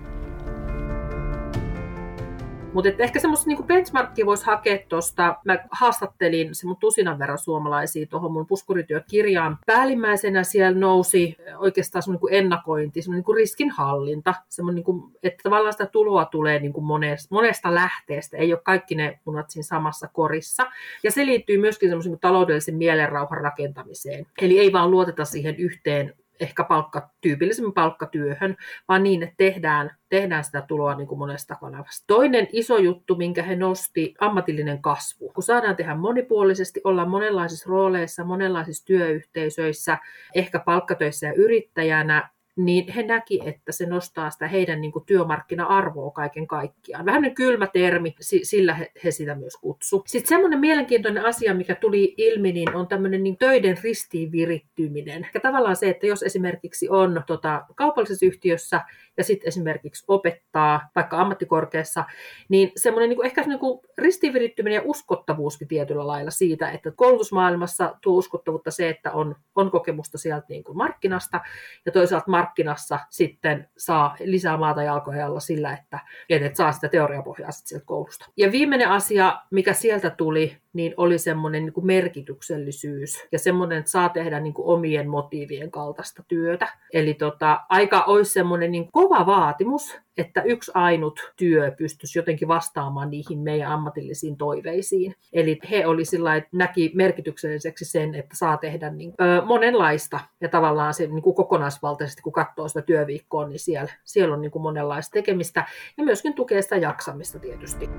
[2.74, 5.36] Mutta ehkä semmoista niinku benchmarkia voisi hakea tuosta.
[5.46, 9.58] Mä haastattelin se mun tusinan verran suomalaisia tuohon mun puskurityökirjaan.
[9.66, 14.34] Päällimmäisenä siellä nousi oikeastaan semmoinen niinku ennakointi, semmoinen niinku riskinhallinta.
[14.50, 18.38] Semmoinen, niinku, että tavallaan sitä tuloa tulee niinku monesta, monesta lähteestä.
[18.38, 20.68] Ei ole kaikki ne munat siinä samassa korissa.
[21.04, 24.26] Ja se liittyy myöskin semmoisen niinku taloudellisen mielenrauhan rakentamiseen.
[24.42, 28.56] Eli ei vaan luoteta siihen yhteen ehkä palkka, tyypillisemmin palkkatyöhön,
[28.88, 32.04] vaan niin, että tehdään, tehdään sitä tuloa niin kuin monesta kanavasta.
[32.08, 35.32] Toinen iso juttu, minkä he nosti, ammatillinen kasvu.
[35.34, 39.98] Kun saadaan tehdä monipuolisesti, olla monenlaisissa rooleissa, monenlaisissa työyhteisöissä,
[40.36, 46.12] ehkä palkkatöissä ja yrittäjänä, niin he näki, että se nostaa sitä heidän niin kuin työmarkkina-arvoa
[46.12, 47.06] kaiken kaikkiaan.
[47.06, 50.04] Vähän nyt kylmä termi, sillä he, sitä myös kutsu.
[50.08, 55.28] Sitten semmoinen mielenkiintoinen asia, mikä tuli ilmi, niin on tämmöinen niin töiden ristiinvirittyminen.
[55.34, 58.82] Ja tavallaan se, että jos esimerkiksi on tota, kaupallisessa yhtiössä
[59.18, 62.04] ja sitten esimerkiksi opettaa vaikka ammattikorkeassa,
[62.50, 68.18] niin semmoinen niin ehkä niin kuin ristiinvirittyminen ja uskottavuuskin tietyllä lailla siitä, että koulutusmaailmassa tuo
[68.18, 71.42] uskottavuutta se, että on, on kokemusta sieltä niin kuin markkinasta
[71.86, 77.52] ja toisaalta markkinassa sitten saa lisää maata jalkoja alla sillä, että, että saa sitä teoriapohjaa
[77.52, 78.26] sieltä koulusta.
[78.38, 84.10] Ja viimeinen asia, mikä sieltä tuli, niin oli semmoinen niin merkityksellisyys ja semmoinen, että saa
[84.10, 86.68] tehdä niin kuin omien motiivien kaltaista työtä.
[86.94, 93.10] Eli tota, aika olisi semmoinen niin kova vaatimus, että yksi ainut työ pystyisi jotenkin vastaamaan
[93.10, 95.16] niihin meidän ammatillisiin toiveisiin.
[95.34, 100.50] Eli he oli sillä että näki merkitykselliseksi sen, että saa tehdä niin, ö, monenlaista ja
[100.50, 104.64] tavallaan se niin kuin kokonaisvaltaisesti, kun katsoo sitä työviikkoa, niin siellä, siellä on niin kuin
[104.64, 105.66] monenlaista tekemistä
[105.98, 107.90] ja myöskin tukee sitä jaksamista tietysti.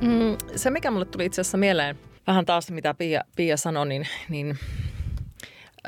[0.00, 4.06] Mm, se, mikä mulle tuli itse asiassa mieleen, vähän taas mitä Pia, Pia sanoi, niin,
[4.28, 4.58] niin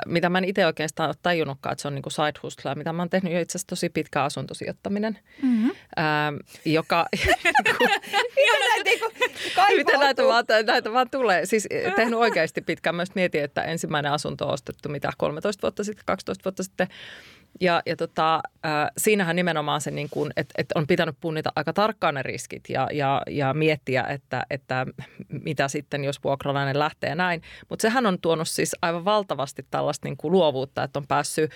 [0.07, 2.92] mitä mä en itse oikeastaan ole tajunnutkaan, että se on niin kuin side hustle, mitä
[2.92, 5.70] mä oon tehnyt jo itse asiassa tosi pitkä asuntosijoittaminen, mm-hmm.
[5.96, 6.33] ää,
[6.64, 7.07] joka...
[9.76, 11.46] Miten näitä vaan, näitä vaan tulee?
[11.46, 12.96] Siis tehnyt oikeasti pitkään.
[12.96, 16.88] Myös mietin, että ensimmäinen asunto on ostettu mitä 13 vuotta sitten, 12 vuotta sitten.
[17.60, 18.34] Ja, ja tota,
[18.66, 22.62] äh, siinähän nimenomaan se, niin kuin, että, että on pitänyt punnita aika tarkkaan ne riskit
[22.68, 24.86] ja, ja, ja miettiä, että, että
[25.44, 27.42] mitä sitten, jos vuokralainen lähtee näin.
[27.68, 31.50] Mutta sehän on tuonut siis aivan valtavasti tällaista niin kuin luovuutta, että on päässyt,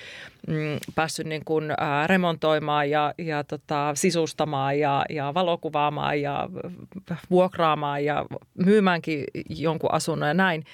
[0.48, 6.48] mm, päässyt niin kuin, äh, remontoimaan ja, ja tota, sisustamaan ja, ja valokuvaamaan ja
[7.30, 8.26] vuokraamaan ja
[8.64, 10.64] myymmäänkin jonkun asunnon ja näin.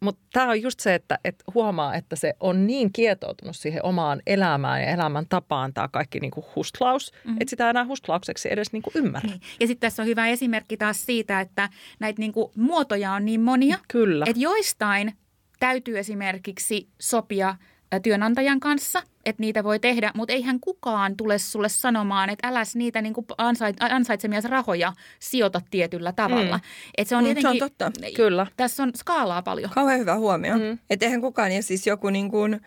[0.00, 4.22] Mutta tämä on just se, että et huomaa, että se on niin kietoutunut siihen omaan
[4.26, 7.36] elämään ja elämän tapaan tämä kaikki niinku hustlaus, mm-hmm.
[7.40, 9.28] että sitä enää hustlaukseksi edes niinku ymmärrä.
[9.30, 9.40] Niin.
[9.60, 11.68] Ja sitten tässä on hyvä esimerkki taas siitä, että
[12.00, 14.24] näitä niinku muotoja on niin monia, Kyllä.
[14.28, 15.12] että joistain
[15.60, 17.54] täytyy esimerkiksi sopia–
[17.98, 23.02] työnantajan kanssa, että niitä voi tehdä, mutta eihän kukaan tule sulle sanomaan, että äläs niitä
[23.02, 26.56] niin ansait, ansaitsemias rahoja sijoita tietyllä tavalla.
[26.56, 26.62] Mm.
[26.98, 27.92] Et se on, mm, se on totta.
[28.16, 28.46] Kyllä.
[28.56, 29.70] Tässä on skaalaa paljon.
[29.70, 30.58] Kauhean hyvä huomio.
[30.58, 30.78] Mm.
[30.90, 32.60] Että eihän kukaan, ja siis joku niin kuin,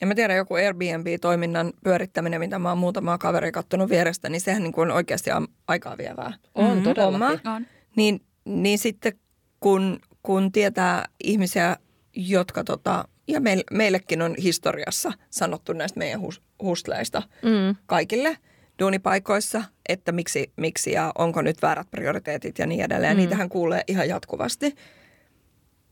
[0.00, 4.62] en mä tiedä, joku Airbnb-toiminnan pyörittäminen, mitä mä oon muutamaa kaveria kattonut vierestä, niin sehän
[4.62, 5.30] niin kuin on oikeasti
[5.68, 6.32] aikaa vievää.
[6.54, 6.82] On, mm-hmm.
[6.82, 7.48] todellakin.
[7.48, 7.66] On.
[7.96, 9.12] Niin, niin sitten
[9.60, 11.76] kun, kun tietää ihmisiä,
[12.16, 17.76] jotka tota, ja meil, meillekin on historiassa sanottu näistä meidän hus, hustleista mm.
[17.86, 18.38] kaikille
[18.78, 23.16] duunipaikoissa, että miksi, miksi ja onko nyt väärät prioriteetit ja niin edelleen.
[23.16, 23.16] Mm.
[23.16, 24.74] Niitähän kuulee ihan jatkuvasti.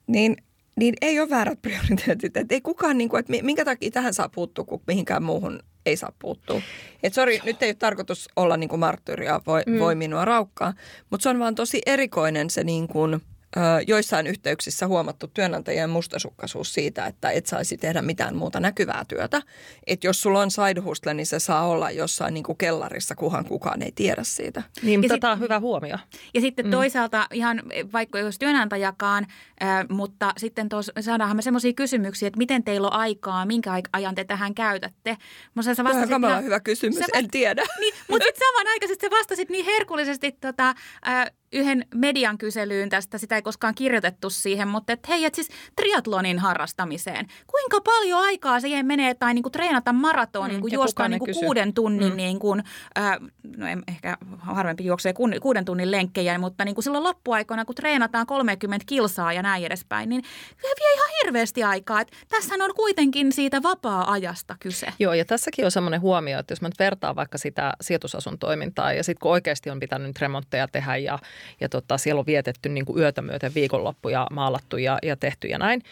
[0.07, 0.37] Niin,
[0.77, 2.37] niin ei ole väärät prioriteetit.
[2.37, 5.97] Että ei kukaan, niin kuin, että minkä takia tähän saa puuttua, kun mihinkään muuhun ei
[5.97, 6.61] saa puuttua.
[7.03, 9.79] Että sori, nyt ei ole tarkoitus olla niin kuin marttyyria, voi, mm.
[9.79, 10.75] voi minua raukkaa,
[11.11, 13.21] mutta se on vaan tosi erikoinen se niin kuin–
[13.87, 19.43] joissain yhteyksissä huomattu työnantajien mustasukkaisuus siitä, että et saisi tehdä mitään muuta näkyvää työtä.
[19.87, 23.45] Että jos sulla on side hustle, niin se saa olla jossain niin kuin kellarissa, kuhan
[23.45, 24.63] kukaan ei tiedä siitä.
[24.83, 25.99] Niin, mutta tämä on hyvä huomio.
[26.35, 26.71] Ja sitten mm.
[26.71, 27.63] toisaalta ihan
[27.93, 29.27] vaikka jos työnantajakaan,
[29.63, 34.15] äh, mutta sitten tos, saadaanhan me semmoisia kysymyksiä, että miten teillä on aikaa, minkä ajan
[34.15, 35.17] te tähän käytätte.
[35.55, 37.65] Mutta sä vastasit ihan, hyvä kysymys, sä, en tiedä.
[37.81, 40.75] Niin, mutta sitten samanaikaisesti sä vastasit niin herkullisesti tota,
[41.09, 45.49] äh, yhden median kyselyyn tästä, sitä ei koskaan kirjoitettu siihen, mutta että hei, et siis
[45.77, 47.27] triatlonin harrastamiseen.
[47.47, 51.35] Kuinka paljon aikaa siihen menee tai niin kuin treenata maratonin, mm, kun juostaan niin kuin
[51.35, 52.17] kuuden tunnin, mm.
[52.17, 52.63] niin kuin,
[52.99, 53.19] äh,
[53.57, 58.27] no en, ehkä harvempi juoksee kuuden tunnin lenkkejä, mutta niin kuin silloin loppuaikoina, kun treenataan
[58.27, 60.23] 30 kilsaa ja näin edespäin, niin
[60.63, 62.01] se vie ihan hirveästi aikaa.
[62.01, 64.87] Että tässä on kuitenkin siitä vapaa-ajasta kyse.
[64.99, 68.93] Joo, ja tässäkin on semmoinen huomio, että jos mä nyt vertaan vaikka sitä sijoitusasun toimintaa
[68.93, 71.19] ja sitten kun oikeasti on pitänyt remontteja tehdä ja
[71.61, 75.59] ja tota, siellä on vietetty niin kuin yötä myöten viikonloppuja, maalattu ja, ja tehty ja
[75.59, 75.83] näin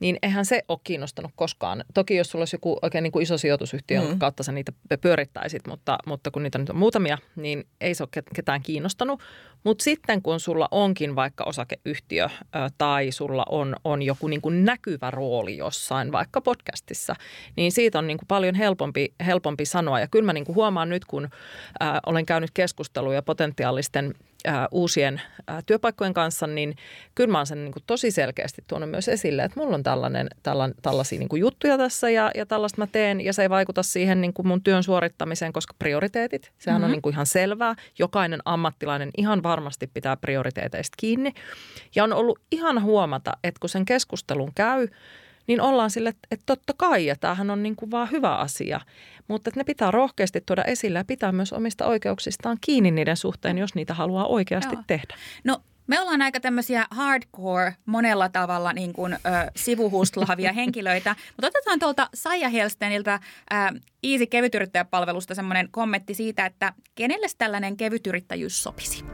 [0.00, 1.84] niin eihän se ole kiinnostanut koskaan.
[1.94, 4.18] Toki jos sulla olisi joku oikein niin kuin iso sijoitusyhtiö, mm.
[4.18, 8.22] kautta sä niitä pyörittäisit, mutta, mutta kun niitä nyt on muutamia, niin ei se ole
[8.34, 9.20] ketään kiinnostanut.
[9.64, 12.28] Mutta sitten kun sulla onkin vaikka osakeyhtiö
[12.78, 17.14] tai sulla on, on joku niin kuin näkyvä rooli jossain, vaikka podcastissa,
[17.56, 20.00] niin siitä on niin kuin paljon helpompi, helpompi sanoa.
[20.00, 21.28] Ja kyllä mä niin kuin huomaan nyt, kun
[22.06, 24.14] olen käynyt keskusteluja potentiaalisten
[24.46, 26.76] ää, uusien ää, työpaikkojen kanssa, niin
[27.14, 30.28] kyllä mä oon sen niin kuin tosi selkeästi tuonut myös esille, että mulla on tällainen,
[30.42, 33.82] tällainen, tällaisia niin kuin juttuja tässä ja, ja tällaista mä teen ja se ei vaikuta
[33.82, 36.84] siihen niin kuin mun työn suorittamiseen, koska prioriteetit, sehän mm-hmm.
[36.84, 37.74] on niin kuin ihan selvää.
[37.98, 41.32] Jokainen ammattilainen ihan varmasti pitää prioriteeteista kiinni
[41.94, 44.88] ja on ollut ihan huomata, että kun sen keskustelun käy,
[45.48, 48.80] niin ollaan sille, että totta kai, ja tämähän on niin kuin vaan hyvä asia.
[49.28, 53.58] Mutta että ne pitää rohkeasti tuoda esille ja pitää myös omista oikeuksistaan kiinni niiden suhteen,
[53.58, 54.82] jos niitä haluaa oikeasti Joo.
[54.86, 55.14] tehdä.
[55.44, 59.18] No me ollaan aika tämmöisiä hardcore monella tavalla niin kuin, ö,
[59.56, 63.20] sivuhustlaavia henkilöitä, mutta otetaan tuolta Saija Helsteniltä
[63.52, 63.54] ö,
[64.02, 69.04] Easy kevytyrittäjäpalvelusta semmoinen kommentti siitä, että kenelle tällainen kevytyrittäjyys sopisi?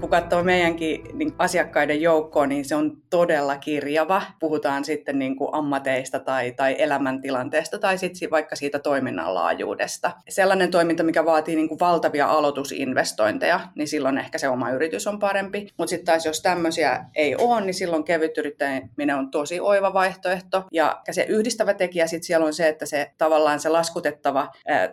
[0.00, 4.22] Kun katsoo meidänkin niin asiakkaiden joukkoa, niin se on todella kirjava.
[4.40, 10.12] Puhutaan sitten niin kuin ammateista tai, tai elämäntilanteesta tai sitten vaikka siitä toiminnan laajuudesta.
[10.28, 15.18] Sellainen toiminta, mikä vaatii niin kuin valtavia aloitusinvestointeja, niin silloin ehkä se oma yritys on
[15.18, 15.68] parempi.
[15.78, 20.64] Mutta sitten taas jos tämmöisiä ei ole, niin silloin kevyt yrittäminen on tosi oiva vaihtoehto.
[20.72, 24.48] Ja se yhdistävä tekijä sitten siellä on se, että se tavallaan se laskutettava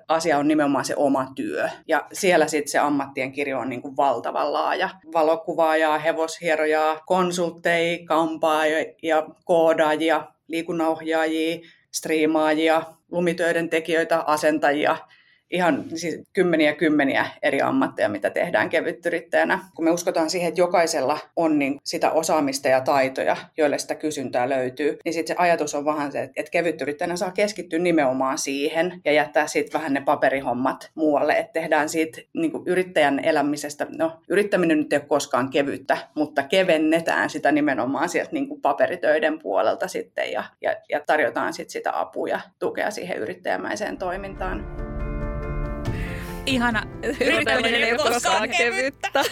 [0.08, 1.70] asia on nimenomaan se oma työ.
[1.88, 9.24] Ja siellä sitten se ammattien kirjo on niin kuin valtavan laaja valokuvaajaa, hevoshierojaa, konsultteja, kampaajia
[9.46, 11.60] koodaajia, liikunnanohjaajia,
[11.92, 12.82] striimaajia,
[13.12, 14.98] lumitöiden tekijöitä, asentajia,
[15.52, 19.60] ihan siis kymmeniä kymmeniä eri ammatteja, mitä tehdään kevytyrittäjänä.
[19.76, 24.50] Kun me uskotaan siihen, että jokaisella on niin sitä osaamista ja taitoja, joille sitä kysyntää
[24.50, 29.12] löytyy, niin sitten se ajatus on vähän se, että kevytyrittäjänä saa keskittyä nimenomaan siihen ja
[29.12, 34.94] jättää sitten vähän ne paperihommat muualle, että tehdään siitä niin yrittäjän elämisestä, no yrittäminen nyt
[34.94, 40.76] ei ole koskaan kevyttä, mutta kevennetään sitä nimenomaan sieltä niin paperitöiden puolelta sitten ja, ja,
[40.90, 44.87] ja tarjotaan sitten sitä apua ja tukea siihen yrittäjämäiseen toimintaan
[46.48, 46.84] ihana.
[47.04, 49.24] Yrittäminen ei ole koskaan kevyttä.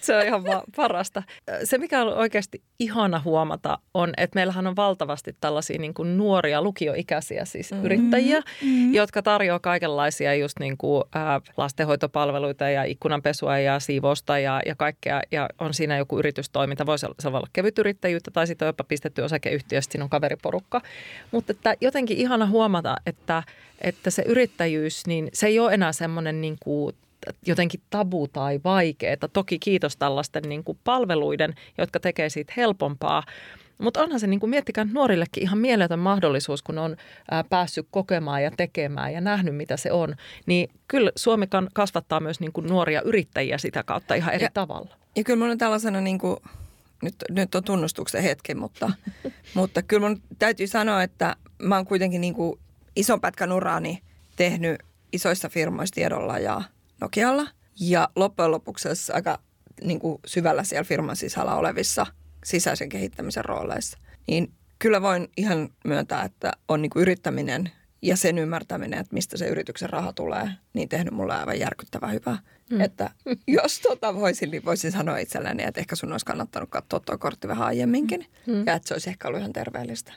[0.00, 0.42] Se on ihan
[0.76, 1.22] parasta.
[1.64, 6.62] Se, mikä on oikeasti ihana huomata, on, että meillähän on valtavasti tällaisia niin kuin nuoria
[6.62, 7.86] lukioikäisiä siis mm-hmm.
[7.86, 8.94] yrittäjiä, mm-hmm.
[8.94, 15.20] jotka tarjoaa kaikenlaisia just niin kuin, ä, lastenhoitopalveluita ja ikkunanpesua ja siivousta ja, ja kaikkea.
[15.30, 16.86] Ja on siinä joku yritystoiminta.
[16.86, 20.80] Voisi olla, se voi olla kevytyrittäjyyttä tai sitten on jopa pistetty osakeyhtiö, siinä on kaveriporukka.
[21.30, 23.42] Mutta että jotenkin ihana huomata, että,
[23.80, 26.96] että se yrittäjyys, niin se ei ole enää semmoinen niin kuin
[27.46, 29.16] jotenkin tabu tai vaikeaa.
[29.32, 33.22] Toki kiitos tällaisten niin kuin palveluiden, jotka tekee siitä helpompaa.
[33.78, 36.96] Mutta onhan se, niin kuin miettikää nuorillekin ihan mieletön mahdollisuus, kun on
[37.30, 40.14] ää, päässyt kokemaan ja tekemään ja nähnyt, mitä se on.
[40.46, 44.96] Niin kyllä Suomi kasvattaa myös niin kuin nuoria yrittäjiä sitä kautta ihan eri ja, tavalla.
[45.16, 46.36] Ja kyllä minulla on tällaisena, niin kuin,
[47.02, 48.92] nyt, nyt on tunnustuksen hetki, mutta,
[49.54, 52.58] mutta kyllä minun täytyy sanoa, että mä oon kuitenkin niin kuin
[52.96, 54.02] ison pätkän uraani
[54.36, 56.62] tehnyt isoissa firmoissa tiedolla ja–
[57.00, 57.46] Nokialla.
[57.80, 59.38] Ja loppujen lopuksi aika
[59.82, 62.06] niin kuin syvällä siellä firman sisällä olevissa
[62.44, 63.98] sisäisen kehittämisen rooleissa.
[64.28, 67.70] Niin kyllä voin ihan myöntää, että on niin kuin yrittäminen
[68.02, 72.38] ja sen ymmärtäminen, että mistä se yrityksen raha tulee, niin tehnyt mulle aivan järkyttävän hyvää.
[72.70, 72.80] Mm.
[72.80, 73.10] Että
[73.46, 77.48] jos tota voisin, niin voisin sanoa itselleni, että ehkä sun olisi kannattanut katsoa tuo kortti
[77.48, 78.66] vähän aiemminkin mm.
[78.66, 80.12] ja että se olisi ehkä ollut ihan terveellistä.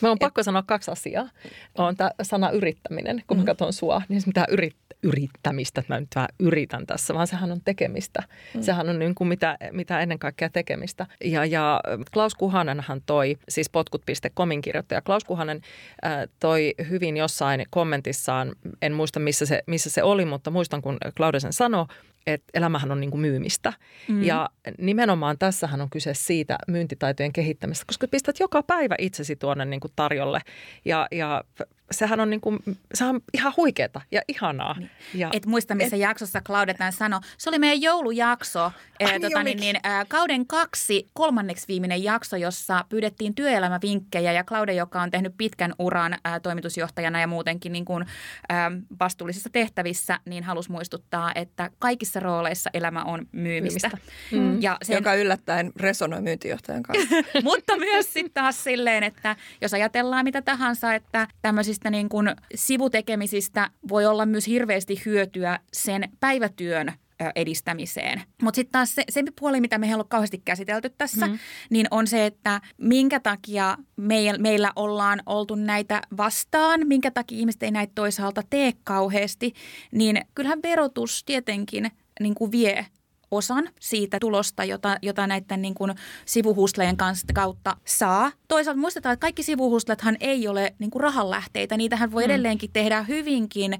[0.00, 1.28] Mä on pakko sanoa kaksi asiaa.
[1.74, 3.22] On tämä sana yrittäminen.
[3.26, 3.46] Kun mä mm.
[3.46, 7.52] katson sua, niin se mitä yrit, yrittämistä, että mä nyt vähän yritän tässä, vaan sehän
[7.52, 8.22] on tekemistä.
[8.54, 8.62] Mm.
[8.62, 11.06] Sehän on niin kuin mitä, mitä ennen kaikkea tekemistä.
[11.24, 11.80] Ja, ja
[12.12, 15.60] Klaus Kuhanenhan toi, siis potkut.comin kirjoittaja Klaus Kuhanen
[16.04, 20.96] äh, toi hyvin jossain kommentissaan, en muista missä se, missä se oli, mutta muistan kun
[21.16, 21.86] Claudesen sanoi,
[22.26, 23.72] että elämähän on niin kuin myymistä.
[24.08, 24.22] Mm.
[24.22, 29.80] Ja nimenomaan tässähän on kyse siitä myyntitaitojen kehittämistä, koska pistät joka päivä itsesi tuonne niin
[29.80, 30.40] kuin tarjolle.
[30.84, 31.44] Ja, ja
[31.90, 32.58] sehän on, niin kuin,
[32.94, 34.74] sehän on ihan huikeeta ja ihanaa.
[34.78, 34.90] Niin.
[35.14, 37.20] Ja, et muista, missä et, jaksossa Claudetan sanoi.
[37.38, 42.84] Se oli meidän joulujakso, ää, tota, niin, niin, ää, kauden kaksi kolmanneksi viimeinen jakso, jossa
[42.88, 44.32] pyydettiin työelämävinkkejä.
[44.32, 48.04] Ja Claude, joka on tehnyt pitkän uran ää, toimitusjohtajana ja muutenkin niin kuin,
[48.48, 53.90] ää, vastuullisissa tehtävissä, niin halusi muistuttaa, että kaikissa rooleissa elämä on myymistä.
[53.90, 54.12] myymistä.
[54.32, 54.62] Mm.
[54.62, 57.14] Ja sen, joka yllättäen resonoi myyntijohtajan kanssa.
[57.42, 63.70] mutta myös sitten taas silleen, että jos ajatellaan mitä tahansa, että tämmöisistä niin kuin sivutekemisistä
[63.88, 66.92] voi olla myös hirveästi hyötyä sen päivätyön
[67.34, 68.22] edistämiseen.
[68.42, 71.38] Mutta sitten taas se, se puoli, mitä me ei ole kauheasti käsitelty tässä, mm.
[71.70, 77.62] niin on se, että minkä takia meil, meillä ollaan oltu näitä vastaan, minkä takia ihmiset
[77.62, 79.52] ei näitä toisaalta tee kauheasti,
[79.92, 82.86] niin kyllähän verotus tietenkin niin kuin vie
[83.30, 85.94] osan siitä tulosta, jota, jota näiden niin kuin
[86.26, 88.32] sivuhustleen kanssa kautta saa.
[88.48, 91.76] Toisaalta muistetaan, että kaikki sivuhustlethan ei ole niin kuin rahanlähteitä.
[91.76, 92.30] Niitähän voi mm.
[92.30, 93.72] edelleenkin tehdä hyvinkin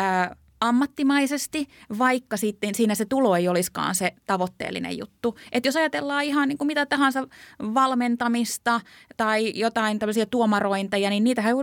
[0.00, 5.36] äh, ammattimaisesti, vaikka sitten siinä se tulo ei olisikaan se tavoitteellinen juttu.
[5.52, 7.28] Että jos ajatellaan ihan niin kuin mitä tahansa
[7.74, 8.80] valmentamista
[9.16, 11.54] tai jotain tämmöisiä tuomarointeja, niin niitähän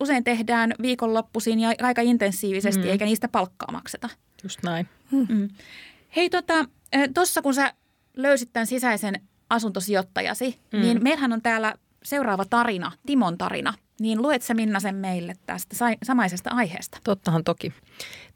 [0.00, 2.90] usein tehdään viikonloppuisin ja aika intensiivisesti, mm.
[2.90, 4.08] eikä niistä palkkaa makseta.
[4.44, 4.88] Just näin.
[5.10, 5.48] Mm.
[6.16, 6.64] Hei tota,
[7.14, 7.74] Tuossa kun sä
[8.16, 10.80] löysit tämän sisäisen asuntosijoittajasi, mm.
[10.80, 15.76] niin meillähän on täällä seuraava tarina, Timon tarina, niin luet sä Minna sen meille tästä
[16.02, 16.98] samaisesta aiheesta?
[17.04, 17.72] Tottahan toki.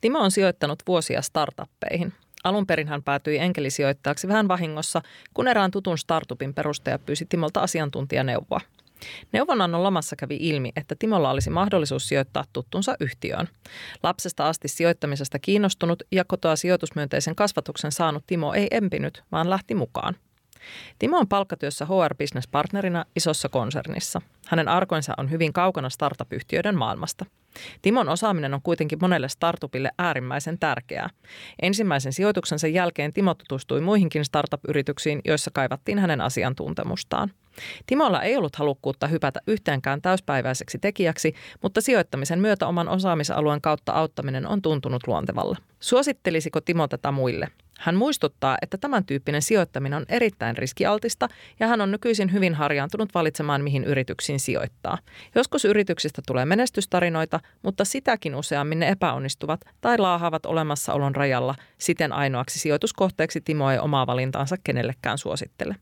[0.01, 2.13] Timo on sijoittanut vuosia startuppeihin.
[2.45, 5.03] Alun perin hän päätyi enkelisijoittajaksi vähän vahingossa,
[5.35, 8.61] kun erään tutun startupin perustaja pyysi Timolta asiantuntijaneuvoa.
[9.33, 13.49] Neuvonannon lomassa kävi ilmi, että Timolla olisi mahdollisuus sijoittaa tuttunsa yhtiöön.
[14.03, 20.17] Lapsesta asti sijoittamisesta kiinnostunut ja kotoa sijoitusmyönteisen kasvatuksen saanut Timo ei empinyt, vaan lähti mukaan.
[20.99, 24.21] Timo on palkkatyössä HR Business Partnerina isossa konsernissa.
[24.47, 27.27] Hänen arkoinsa on hyvin kaukana startup-yhtiöiden maailmasta.
[27.83, 31.11] Timon osaaminen on kuitenkin monelle startupille äärimmäisen tärkeää.
[31.63, 37.31] Ensimmäisen sijoituksensa jälkeen Timo tutustui muihinkin startup-yrityksiin, joissa kaivattiin hänen asiantuntemustaan.
[37.87, 44.47] Timolla ei ollut halukkuutta hypätä yhteenkään täyspäiväiseksi tekijäksi, mutta sijoittamisen myötä oman osaamisalueen kautta auttaminen
[44.47, 45.57] on tuntunut luontevalle.
[45.81, 47.49] Suosittelisiko Timo tätä muille?
[47.79, 51.29] Hän muistuttaa, että tämän tyyppinen sijoittaminen on erittäin riskialtista
[51.61, 54.99] ja hän on nykyisin hyvin harjaantunut valitsemaan, mihin yrityksiin sijoittaa.
[55.35, 61.55] Joskus yrityksistä tulee menestystarinoita, mutta sitäkin useammin ne epäonnistuvat tai laahaavat olemassaolon rajalla.
[61.79, 65.77] Siten ainoaksi sijoituskohteeksi Timo ei omaa valintaansa kenellekään suosittele.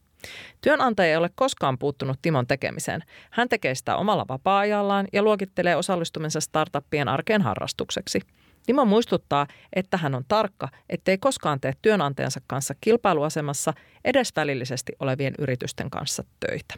[0.61, 3.03] Työnantaja ei ole koskaan puuttunut Timon tekemiseen.
[3.31, 8.21] Hän tekee sitä omalla vapaa-ajallaan ja luokittelee osallistumensa startuppien arkeen harrastukseksi.
[8.67, 13.73] Timo muistuttaa, että hän on tarkka, ettei koskaan tee työnantajansa kanssa kilpailuasemassa
[14.05, 16.75] edes välillisesti olevien yritysten kanssa töitä.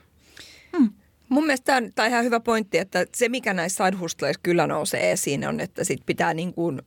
[0.77, 0.93] Hmm.
[1.29, 4.41] Mun mielestä tämä on, tämä on ihan hyvä pointti, että se mikä näissä side hustleissa
[4.43, 6.83] kyllä nousee esiin on, että sit pitää niin kuin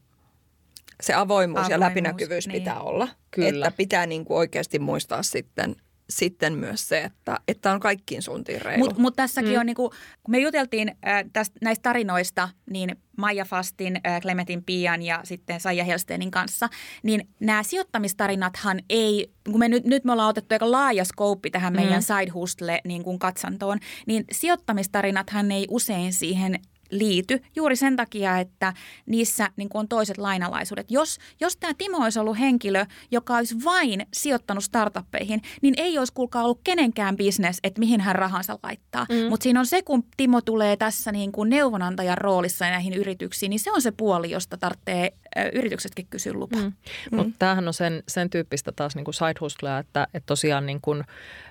[1.02, 2.62] se avoimuus, avoimuus ja läpinäkyvyys niin.
[2.62, 3.08] pitää olla.
[3.32, 3.68] Kyllä.
[3.68, 5.76] Että pitää niin kuin oikeasti muistaa sitten–
[6.12, 8.86] sitten myös se, että, että on kaikkiin suuntiin reilu.
[8.86, 9.60] Mutta mut tässäkin mm.
[9.60, 9.90] on, niinku,
[10.24, 15.60] kun me juteltiin äh, tästä, näistä tarinoista, niin Maija Fastin, äh, Clementin Pian ja sitten
[15.60, 16.70] Saija Helsteinin kanssa,
[17.04, 21.74] niin nämä sijoittamistarinathan ei, kun me nyt, nyt me ollaan otettu aika laaja skouppi tähän
[21.74, 22.20] meidän mm.
[22.20, 26.60] side hustle niin kuin katsantoon, niin sijoittamistarinathan ei usein siihen
[26.92, 28.74] liity juuri sen takia, että
[29.06, 30.92] niissä niin kuin on toiset lainalaisuudet.
[30.92, 36.14] Jos, jos tämä Timo olisi ollut henkilö, joka olisi vain sijoittanut startuppeihin, niin ei olisi
[36.14, 39.06] kuulkaa ollut kenenkään bisnes, että mihin hän rahansa laittaa.
[39.10, 39.30] Mm.
[39.30, 43.60] Mutta siinä on se, kun Timo tulee tässä niin kuin neuvonantajan roolissa näihin yrityksiin, niin
[43.60, 45.14] se on se puoli, josta tarvitsee
[45.54, 46.58] yrityksetkin kysyä lupa.
[46.58, 46.64] Mm.
[46.64, 47.18] Mm.
[47.18, 50.82] Mutta tämähän on sen, sen tyyppistä taas niin kuin side hustlea, että, että tosiaan niin
[50.82, 51.04] kuin,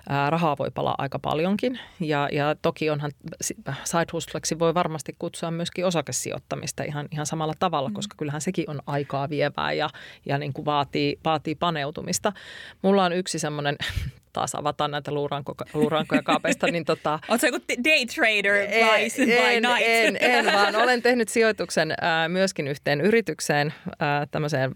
[0.09, 1.79] ää, rahaa voi palaa aika paljonkin.
[1.99, 3.11] Ja, ja toki onhan
[3.83, 7.93] side hustleksi voi varmasti kutsua myöskin osakesijoittamista ihan, ihan samalla tavalla, mm.
[7.93, 9.89] koska kyllähän sekin on aikaa vievää ja,
[10.25, 12.33] ja niin kuin vaatii, vaatii paneutumista.
[12.81, 13.77] Mulla on yksi semmoinen
[14.33, 17.19] taas avataan näitä luuranko, luurankoja kaapeista, niin tota...
[17.29, 19.83] Oletko joku day trader by, en, by night?
[19.85, 21.97] En, en, vaan olen tehnyt sijoituksen äh,
[22.29, 24.71] myöskin yhteen yritykseen, äh, tämmöiseen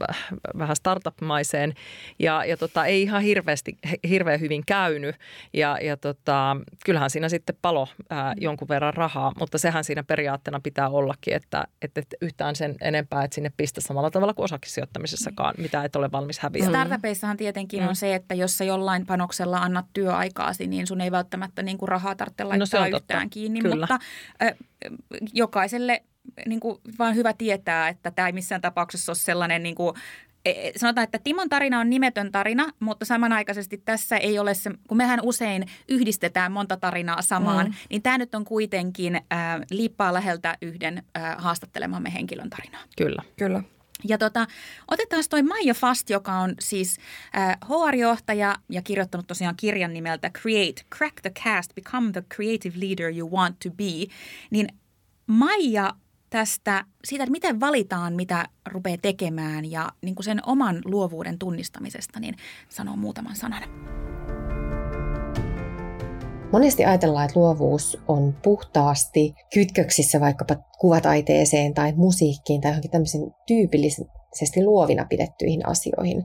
[0.57, 1.73] vähän startup-maiseen,
[2.19, 3.77] ja, ja tota, ei ihan hirveästi,
[4.09, 5.15] hirveän hyvin käynyt,
[5.53, 10.59] ja, ja tota, kyllähän siinä sitten palo äh, jonkun verran rahaa, mutta sehän siinä periaatteena
[10.59, 15.83] pitää ollakin, että, että yhtään sen enempää, että sinne pistä samalla tavalla kuin osakesijoittamisessakaan, mitä
[15.83, 16.87] et ole valmis häviämään.
[16.87, 17.87] Startupeissahan tietenkin mm.
[17.87, 21.77] on se, että jos sä jollain panoksella panoksella annat työaikaasi, niin sun ei välttämättä niin
[21.77, 23.29] kuin rahaa tarvitse no laittaa no, yhtään totta.
[23.29, 23.61] kiinni.
[23.61, 23.87] Kyllä.
[23.89, 23.99] Mutta
[25.33, 26.03] jokaiselle
[26.45, 29.95] niin kuin vaan hyvä tietää, että tämä ei missään tapauksessa ole sellainen niin kuin
[30.45, 34.71] e, e, sanotaan, että Timon tarina on nimetön tarina, mutta samanaikaisesti tässä ei ole se,
[34.87, 37.73] kun mehän usein yhdistetään monta tarinaa samaan, mm.
[37.89, 39.21] niin tämä nyt on kuitenkin äh,
[39.71, 42.81] liippaa läheltä yhden äh, haastattelemamme henkilön tarinaa.
[42.97, 43.23] Kyllä.
[43.37, 43.63] Kyllä.
[44.03, 44.47] Ja tota,
[44.91, 46.97] otetaan toi Maija Fast, joka on siis
[47.37, 53.17] äh, HR-johtaja ja kirjoittanut tosiaan kirjan nimeltä Create, Crack the Cast, Become the Creative Leader
[53.17, 54.15] You Want to Be.
[54.51, 54.67] Niin
[55.27, 55.93] Maija
[56.29, 62.19] tästä, siitä, että miten valitaan, mitä rupeaa tekemään ja niin kuin sen oman luovuuden tunnistamisesta,
[62.19, 62.35] niin
[62.69, 63.63] sanoo muutaman sanan.
[66.51, 74.65] Monesti ajatellaan, että luovuus on puhtaasti kytköksissä vaikkapa kuvataiteeseen tai musiikkiin tai johonkin tämmöisen tyypillisesti
[74.65, 76.23] luovina pidettyihin asioihin.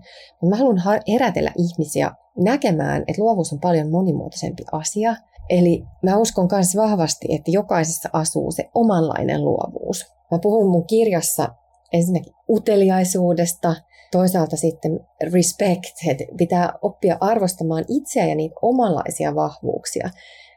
[0.48, 5.16] Mä haluan herätellä ihmisiä näkemään, että luovuus on paljon monimuotoisempi asia.
[5.48, 10.06] Eli mä uskon myös vahvasti, että jokaisessa asuu se omanlainen luovuus.
[10.30, 11.48] Mä puhun mun kirjassa
[11.92, 13.74] ensinnäkin uteliaisuudesta,
[14.12, 15.00] toisaalta sitten
[15.32, 20.10] respect, että pitää oppia arvostamaan itseä ja niitä omanlaisia vahvuuksia,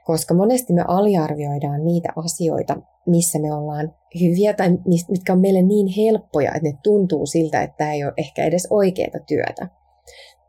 [0.06, 4.70] koska monesti me aliarvioidaan niitä asioita, missä me ollaan hyviä tai
[5.10, 9.20] mitkä on meille niin helppoja, että ne tuntuu siltä, että ei ole ehkä edes oikeaa
[9.28, 9.68] työtä.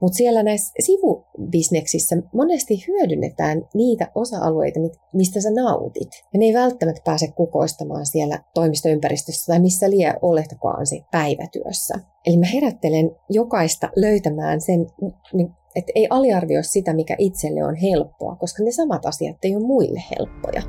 [0.00, 4.80] Mutta siellä näissä sivubisneksissä monesti hyödynnetään niitä osa-alueita,
[5.12, 6.08] mistä sä nautit.
[6.32, 11.94] Ja ne ei välttämättä pääse kukoistamaan siellä toimistoympäristössä tai missä liian oletakaan se päivätyössä.
[12.26, 14.86] Eli mä herättelen jokaista löytämään sen,
[15.32, 19.66] niin Että ei aliarvioi sitä, mikä itselle on helppoa, koska ne samat asiat ei ole
[19.66, 20.62] muille helppoja.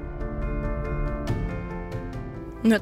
[2.64, 2.80] No,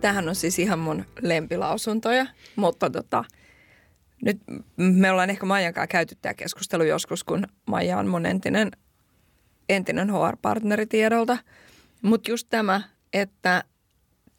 [0.00, 3.24] tämähän on siis ihan mun lempilausuntoja, mutta tota,
[4.22, 4.38] nyt
[4.76, 8.70] me ollaan ehkä Maijan kanssa käyty tämä keskustelu joskus, kun Maija on mun entinen,
[9.68, 11.38] entinen HR-partneri tiedolta.
[12.02, 12.80] Mutta just tämä,
[13.12, 13.64] että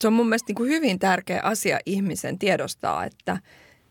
[0.01, 3.37] se on mun mielestä niin kuin hyvin tärkeä asia ihmisen tiedostaa, että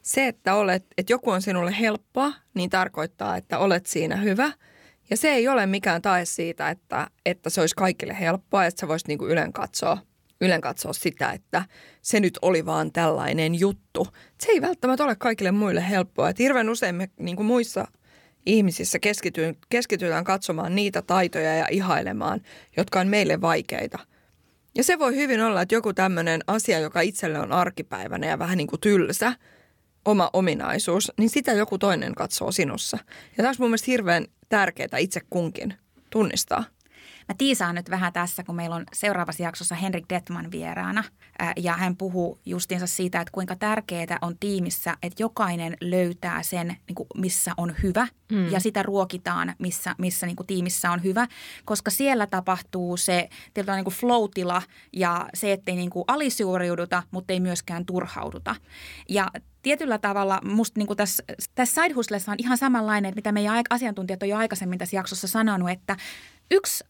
[0.07, 4.53] se, että, olet, että joku on sinulle helppoa, niin tarkoittaa, että olet siinä hyvä.
[5.11, 8.89] Ja se ei ole mikään tae siitä, että, että se olisi kaikille helppoa, että sä
[8.89, 9.99] voisit niin kuin ylen katsoa
[10.41, 11.65] ylen katsoa sitä, että
[12.03, 14.09] se nyt oli vaan tällainen juttu.
[14.41, 16.29] Se ei välttämättä ole kaikille muille helppoa.
[16.29, 17.89] Et hirveän usein me niin kuin muissa
[18.47, 22.41] ihmisissä keskitytään, keskitytään katsomaan niitä taitoja ja ihailemaan,
[22.77, 23.99] jotka on meille vaikeita.
[24.75, 28.59] Ja se voi hyvin olla, että joku tämmöinen asia, joka itselle on arkipäivänä ja vähän
[28.59, 29.33] niin kuin tylsä,
[30.07, 32.99] oma ominaisuus, niin sitä joku toinen katsoo sinussa.
[33.07, 35.75] Ja tämä on mun mielestä hirveän tärkeää itse kunkin
[36.11, 36.65] tunnistaa.
[37.29, 41.05] Mä tiisaan nyt vähän tässä, kun meillä on seuraavassa jaksossa Henrik Detman vieraana.
[41.57, 46.95] Ja hän puhuu justiinsa siitä, että kuinka tärkeää on tiimissä, että jokainen löytää sen, niin
[46.95, 48.09] kuin missä on hyvä.
[48.33, 48.51] Mm.
[48.51, 51.27] Ja sitä ruokitaan, missä, missä niin kuin tiimissä on hyvä.
[51.65, 57.41] Koska siellä tapahtuu se niin kuin flow-tila ja se, ettei niin kuin alisuoriuduta, mutta ei
[57.41, 58.57] myöskään turhauduta.
[59.09, 59.31] Ja
[59.67, 61.23] tietyllä tavalla musta niin tässä,
[61.55, 61.95] tässä side
[62.29, 65.97] on ihan samanlainen, että mitä meidän asiantuntijat on jo aikaisemmin tässä jaksossa sanonut, että
[66.51, 66.85] yksi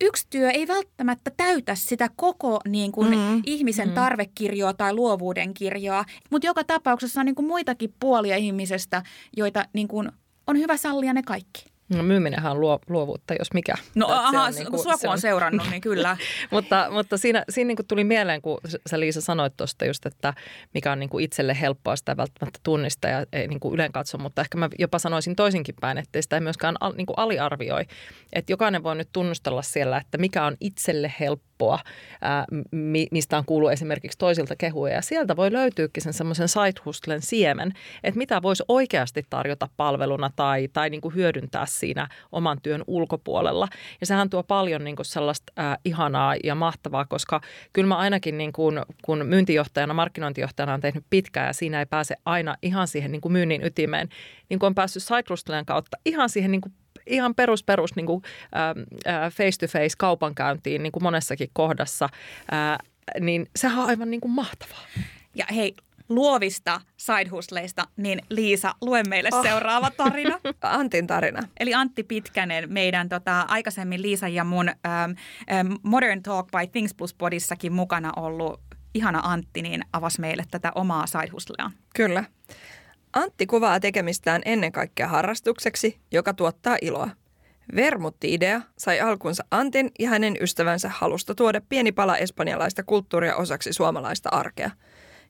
[0.00, 3.42] yksi työ ei välttämättä täytä sitä koko niin kuin, mm.
[3.46, 3.94] ihmisen mm.
[3.94, 9.02] tarvekirjoa tai luovuuden kirjoa, mutta joka tapauksessa on niin kuin, muitakin puolia ihmisestä,
[9.36, 10.12] joita niin kuin,
[10.46, 11.69] on hyvä sallia ne kaikki.
[11.90, 13.74] No myyminenhän on luo, luovuutta, jos mikä.
[13.94, 16.16] No aha, on, niin kuin, sua kun on seurannut, niin kyllä.
[16.50, 20.34] mutta mutta siinä, siinä niin kuin tuli mieleen, kun sä Liisa sanoit tuosta just, että
[20.74, 24.18] mikä on niin kuin itselle helppoa sitä välttämättä tunnistaa ja ei niin kuin ylen katso,
[24.18, 27.84] mutta ehkä mä jopa sanoisin toisinkin päin, että sitä ei myöskään al, niin kuin aliarvioi.
[28.32, 31.78] Että jokainen voi nyt tunnustella siellä, että mikä on itselle helppoa helppoa,
[32.20, 32.44] ää,
[33.10, 34.94] mistä on kuullut esimerkiksi toisilta kehuja.
[34.94, 37.72] Ja sieltä voi löytyykin sen semmoisen side siemen,
[38.04, 43.68] että mitä voisi oikeasti tarjota palveluna tai, tai niin kuin hyödyntää siinä oman työn ulkopuolella.
[44.00, 47.40] Ja sehän tuo paljon niin kuin sellaista ää, ihanaa ja mahtavaa, koska
[47.72, 52.14] kyllä mä ainakin niin kuin, kun myyntijohtajana, markkinointijohtajana on tehnyt pitkään ja siinä ei pääse
[52.24, 54.08] aina ihan siihen niin kuin myynnin ytimeen,
[54.48, 56.72] niin kuin on päässyt side kautta ihan siihen niin kuin
[57.10, 58.22] ihan perus, perus niin kuin,
[59.06, 62.08] äh, face-to-face kaupankäyntiin niin kuin monessakin kohdassa,
[62.52, 62.78] äh,
[63.20, 64.82] niin sehän on aivan niin kuin mahtavaa.
[65.34, 65.74] Ja hei,
[66.10, 69.42] luovista sidehustleista, niin Liisa, lue meille oh.
[69.42, 70.40] seuraava tarina.
[70.62, 71.40] Antin tarina.
[71.60, 77.14] Eli Antti Pitkänen, meidän tota, aikaisemmin Liisa ja mun ähm, Modern Talk by Things Plus
[77.14, 78.60] Podissakin mukana ollut
[78.94, 81.70] ihana Antti, niin avasi meille tätä omaa sidehustlea.
[81.94, 82.24] Kyllä.
[83.12, 87.10] Antti kuvaa tekemistään ennen kaikkea harrastukseksi, joka tuottaa iloa.
[87.76, 94.28] Vermutti-idea sai alkunsa Antin ja hänen ystävänsä halusta tuoda pieni pala espanjalaista kulttuuria osaksi suomalaista
[94.28, 94.70] arkea.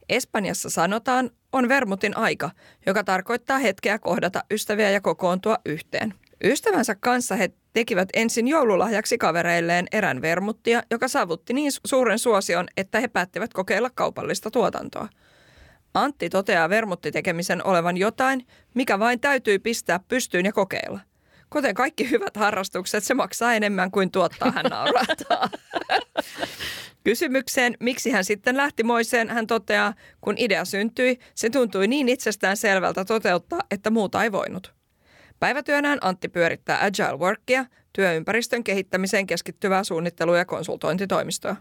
[0.08, 2.50] Espanjassa sanotaan, on vermutin aika,
[2.86, 6.14] joka tarkoittaa hetkeä kohdata ystäviä ja kokoontua yhteen.
[6.44, 13.00] Ystävänsä kanssa he tekivät ensin joululahjaksi kavereilleen erän vermuttia, joka saavutti niin suuren suosion, että
[13.00, 15.08] he päättivät kokeilla kaupallista tuotantoa–
[15.94, 21.00] Antti toteaa vermuttitekemisen olevan jotain, mikä vain täytyy pistää pystyyn ja kokeilla.
[21.50, 25.48] Kuten kaikki hyvät harrastukset, se maksaa enemmän kuin tuottaa, hän naurattaa.
[27.04, 32.56] Kysymykseen, miksi hän sitten lähti moiseen, hän toteaa, kun idea syntyi, se tuntui niin itsestään
[32.56, 34.74] selvältä toteuttaa, että muuta ei voinut.
[35.40, 41.56] Päivätyönään Antti pyörittää Agile Workia, työympäristön kehittämiseen keskittyvää suunnittelu- ja konsultointitoimistoa.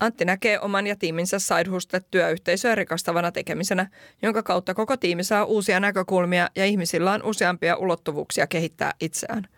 [0.00, 3.90] Antti näkee oman ja tiiminsä side työyhteisöä rikastavana tekemisenä,
[4.22, 9.48] jonka kautta koko tiimi saa uusia näkökulmia ja ihmisillä on useampia ulottuvuuksia kehittää itseään.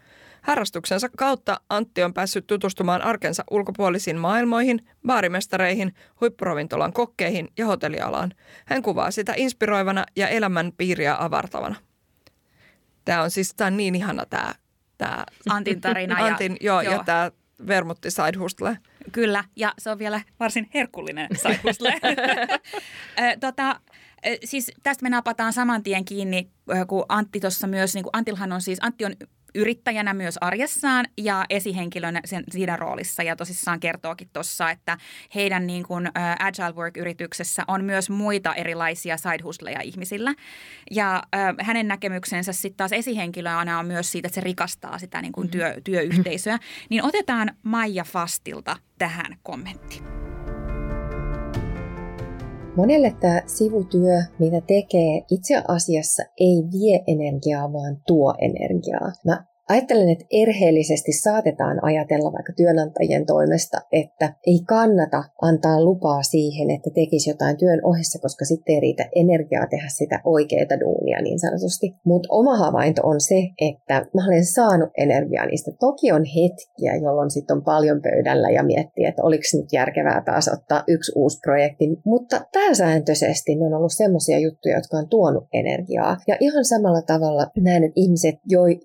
[0.42, 8.32] Harrastuksensa kautta Antti on päässyt tutustumaan arkensa ulkopuolisiin maailmoihin, baarimestareihin, huippurovintolan kokkeihin ja hotellialaan.
[8.66, 11.76] Hän kuvaa sitä inspiroivana ja elämän piiriä avartavana.
[13.04, 14.54] Tämä on siis tämä on niin ihana tämä,
[14.98, 16.24] tämä Antin tarina.
[16.24, 16.94] Antin, ja, joo, joo.
[16.94, 17.30] ja tämä
[17.66, 18.78] vermutti side hustle.
[19.12, 21.94] Kyllä, ja se on vielä varsin herkullinen side hustle.
[23.40, 23.80] tota,
[24.44, 26.50] siis tästä me napataan saman tien kiinni,
[26.88, 29.12] kun Antti tuossa myös, niin kuin Antilhan on siis, Antti on
[29.54, 33.22] yrittäjänä myös arjessaan ja esihenkilönä sen, siinä roolissa.
[33.22, 34.98] Ja tosissaan kertookin tuossa, että
[35.34, 40.34] heidän niin kuin, Agile Work-yrityksessä on myös muita erilaisia side ihmisillä.
[40.90, 45.32] Ja uh, hänen näkemyksensä sitten taas esihenkilönä on myös siitä, että se rikastaa sitä niin
[45.32, 45.58] kuin mm-hmm.
[45.58, 46.58] työ, työyhteisöä.
[46.88, 50.02] Niin otetaan Maija Fastilta tähän kommentti.
[52.76, 59.12] Monelle tämä sivutyö, mitä tekee, itse asiassa ei vie energiaa, vaan tuo energiaa.
[59.24, 66.70] Mä Ajattelen, että erheellisesti saatetaan ajatella vaikka työnantajien toimesta, että ei kannata antaa lupaa siihen,
[66.70, 71.40] että tekisi jotain työn ohessa, koska sitten ei riitä energiaa tehdä sitä oikeaa duunia niin
[71.40, 71.86] sanotusti.
[72.04, 75.70] Mutta oma havainto on se, että mä olen saanut energiaa niistä.
[75.80, 80.48] Toki on hetkiä, jolloin sitten on paljon pöydällä ja miettii, että oliko nyt järkevää taas
[80.48, 81.84] ottaa yksi uusi projekti.
[82.04, 86.16] Mutta pääsääntöisesti ne on ollut semmoisia juttuja, jotka on tuonut energiaa.
[86.28, 88.34] Ja ihan samalla tavalla näen, että ihmiset,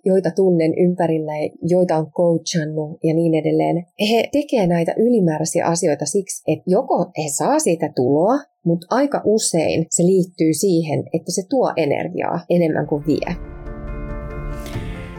[0.06, 6.44] joita tunnen ympärillä, joita on coachannut ja niin edelleen, he tekevät näitä ylimääräisiä asioita siksi,
[6.48, 11.74] että joko he saa siitä tuloa, mutta aika usein se liittyy siihen, että se tuo
[11.78, 13.36] energiaa enemmän kuin vie.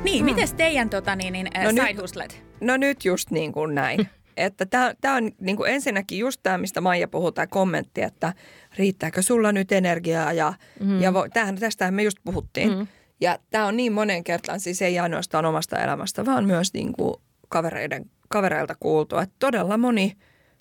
[0.05, 0.25] Niin, hmm.
[0.25, 2.43] miten teidän tota, niin, niin, no side hustlet?
[2.61, 4.07] No nyt just niin kuin näin.
[4.37, 4.67] että
[5.01, 8.33] tämä on niin kuin ensinnäkin just tämä, mistä Maija puhuu, tämä kommentti, että
[8.79, 11.01] riittääkö sulla nyt energiaa ja, mm.
[11.01, 12.79] ja vo, tämähän, tästähän me just puhuttiin.
[12.79, 12.87] Mm.
[13.21, 17.15] Ja tämä on niin monen kertaan, siis ei ainoastaan omasta elämästä, vaan myös niin kuin
[17.49, 20.17] kavereiden, kavereilta kuultu, että todella moni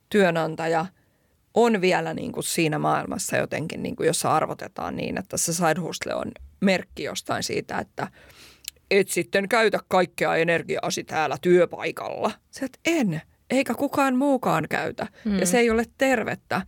[0.09, 0.85] työnantaja
[1.53, 5.79] on vielä niin kuin siinä maailmassa jotenkin, niin kuin jossa arvotetaan niin, että se side
[5.79, 6.31] hustle on
[6.61, 8.07] merkki jostain siitä, että
[8.91, 12.31] et sitten käytä kaikkea energiaasi täällä työpaikalla.
[12.51, 15.07] Se, että en, eikä kukaan muukaan käytä.
[15.25, 15.39] Mm.
[15.39, 16.61] Ja se ei ole tervettä.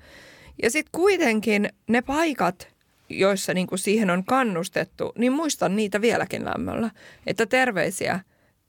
[0.63, 2.67] Ja sitten kuitenkin ne paikat,
[3.09, 6.91] joissa niin kuin siihen on kannustettu, niin muistan niitä vieläkin lämmöllä.
[7.27, 8.19] Että terveisiä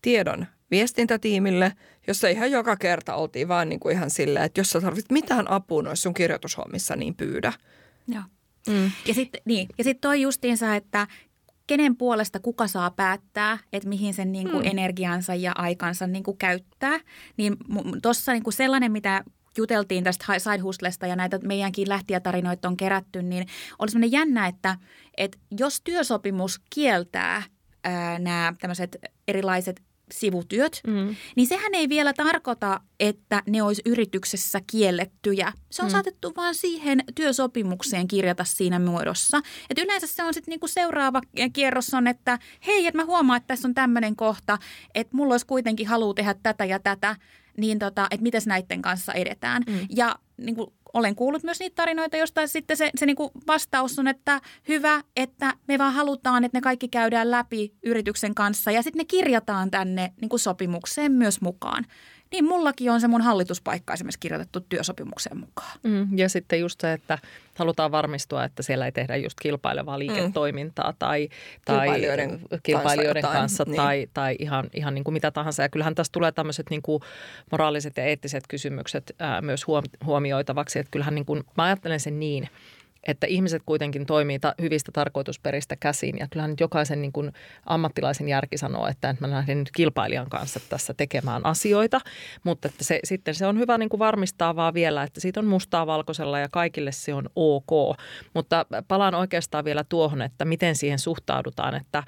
[0.02, 1.72] tiedon viestintätiimille,
[2.06, 5.50] jossa ihan joka kerta oltiin vaan niin kuin ihan silleen, että jos sä tarvitset mitään
[5.50, 7.52] apua noissa sun kirjoitushommissa, niin pyydä.
[8.08, 8.22] Joo.
[8.68, 8.90] Mm.
[9.06, 11.06] Ja sitten niin, ja sit toi justiinsa, että
[11.66, 14.70] kenen puolesta kuka saa päättää, että mihin sen niin kuin mm.
[14.70, 17.00] energiansa ja aikansa niin kuin käyttää.
[17.36, 17.56] Niin
[18.02, 19.24] tuossa niin kuin sellainen, mitä
[19.56, 23.46] juteltiin tästä side hustlesta ja näitä meidänkin lähtijätarinoita on kerätty, niin
[23.78, 24.76] oli semmoinen jännä, että,
[25.16, 27.42] että jos työsopimus kieltää
[27.84, 28.96] ää, nämä tämmöiset
[29.28, 29.82] erilaiset
[30.12, 31.16] sivutyöt, mm.
[31.36, 35.52] niin sehän ei vielä tarkoita, että ne olisi yrityksessä kiellettyjä.
[35.70, 35.92] Se on mm.
[35.92, 39.40] saatettu vaan siihen työsopimukseen kirjata siinä muodossa.
[39.70, 41.20] Et yleensä se on sitten niinku seuraava
[41.52, 44.58] kierros on, että hei, että mä huomaan, että tässä on tämmöinen kohta,
[44.94, 47.16] että mulla olisi kuitenkin halu tehdä tätä ja tätä
[47.58, 49.62] niin tota, että miten näiden kanssa edetään.
[49.66, 49.78] Mm.
[49.90, 53.98] Ja niin kuin olen kuullut myös niitä tarinoita, joista sitten se, se niin kuin vastaus
[53.98, 58.82] on, että hyvä, että me vaan halutaan, että ne kaikki käydään läpi yrityksen kanssa ja
[58.82, 61.84] sitten ne kirjataan tänne niin kuin sopimukseen myös mukaan
[62.32, 65.78] niin mullakin on se mun hallituspaikka esimerkiksi kirjoitettu työsopimuksen mukaan.
[65.82, 67.18] Mm, ja sitten just se, että
[67.54, 69.98] halutaan varmistua, että siellä ei tehdä just kilpailevaa mm.
[69.98, 70.96] liiketoimintaa mm.
[70.98, 71.28] tai,
[71.64, 73.76] tai kilpailijoiden, kilpailijoiden kanssa, kanssa niin.
[73.76, 75.62] tai, tai ihan, ihan niin kuin mitä tahansa.
[75.62, 77.02] Ja kyllähän tässä tulee tämmöiset niin kuin
[77.50, 79.66] moraaliset ja eettiset kysymykset ää, myös
[80.04, 80.78] huomioitavaksi.
[80.78, 82.48] Että kyllähän niin kuin, mä ajattelen sen niin–
[83.06, 86.18] että ihmiset kuitenkin toimii ta- hyvistä tarkoitusperistä käsin.
[86.18, 87.32] Ja kyllähän nyt jokaisen niin kuin
[87.66, 92.00] ammattilaisen järki sanoo, että mä lähden nyt kilpailijan kanssa tässä tekemään asioita.
[92.44, 95.46] Mutta että se, sitten se on hyvä niin kuin varmistaa vaan vielä, että siitä on
[95.46, 97.98] mustaa valkoisella ja kaikille se on ok.
[98.34, 102.02] Mutta palaan oikeastaan vielä tuohon, että miten siihen suhtaudutaan, että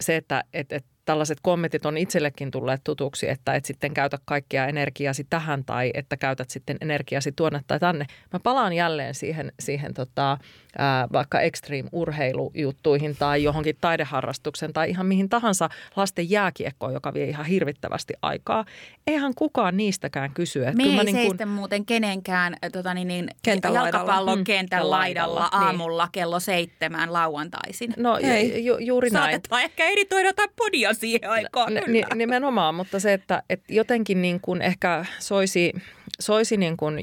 [0.00, 4.66] se, että et, et tällaiset kommentit on itsellekin tulleet tutuksi, että et sitten käytä kaikkia
[4.66, 8.06] energiasi tähän tai että käytät sitten energiasi tuonne tai tänne.
[8.32, 10.38] Mä palaan jälleen siihen, siihen tota,
[10.78, 17.46] ää, vaikka extreme-urheilujuttuihin tai johonkin taideharrastuksen tai ihan mihin tahansa lasten jääkiekkoon, joka vie ihan
[17.46, 18.64] hirvittävästi aikaa.
[19.06, 20.62] Eihän kukaan niistäkään kysy.
[20.62, 21.48] Että Me ei niin kun...
[21.48, 25.66] muuten kenenkään tota niin, niin, kentän jalkapallon mm, kentän laidalla, laidalla niin.
[25.66, 26.12] aamulla niin.
[26.12, 27.94] kello seitsemän lauantaisin.
[27.96, 28.64] No ei.
[28.64, 29.32] Ju, juuri näin.
[29.32, 31.74] Saatetaan ehkä editoida jotain podia siihen aikaan.
[31.74, 35.72] N- nimenomaan, mutta se, että, että jotenkin niin kuin ehkä soisi,
[36.20, 36.98] soisi niin kuin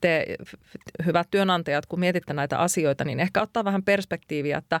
[0.00, 0.36] te
[1.06, 4.80] hyvät työnantajat, kun mietitte näitä asioita, niin ehkä ottaa vähän perspektiiviä, että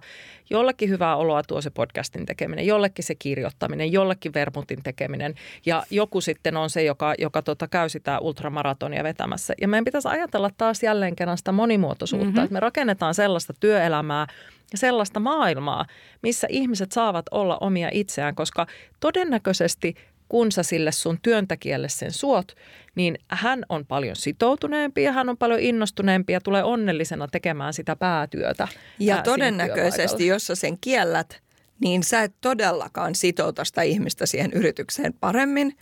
[0.50, 5.34] jollekin hyvää oloa tuo se podcastin tekeminen, jollekin se kirjoittaminen, jollekin vermutin tekeminen
[5.66, 9.54] ja joku sitten on se, joka, joka tota käy sitä ultramaratonia vetämässä.
[9.60, 12.44] Ja meidän pitäisi ajatella taas jälleen kerran sitä monimuotoisuutta, mm-hmm.
[12.44, 14.26] että me rakennetaan sellaista työelämää,
[14.72, 15.86] ja sellaista maailmaa,
[16.22, 18.66] missä ihmiset saavat olla omia itseään, koska
[19.00, 19.94] todennäköisesti
[20.28, 22.56] kun sä sille sun työntekijälle sen suot,
[22.94, 27.96] niin hän on paljon sitoutuneempi ja hän on paljon innostuneempi ja tulee onnellisena tekemään sitä
[27.96, 28.68] päätyötä.
[28.98, 31.40] Ja todennäköisesti, jos sä sen kiellät,
[31.80, 35.76] niin sä et todellakaan sitouta sitä ihmistä siihen yritykseen paremmin,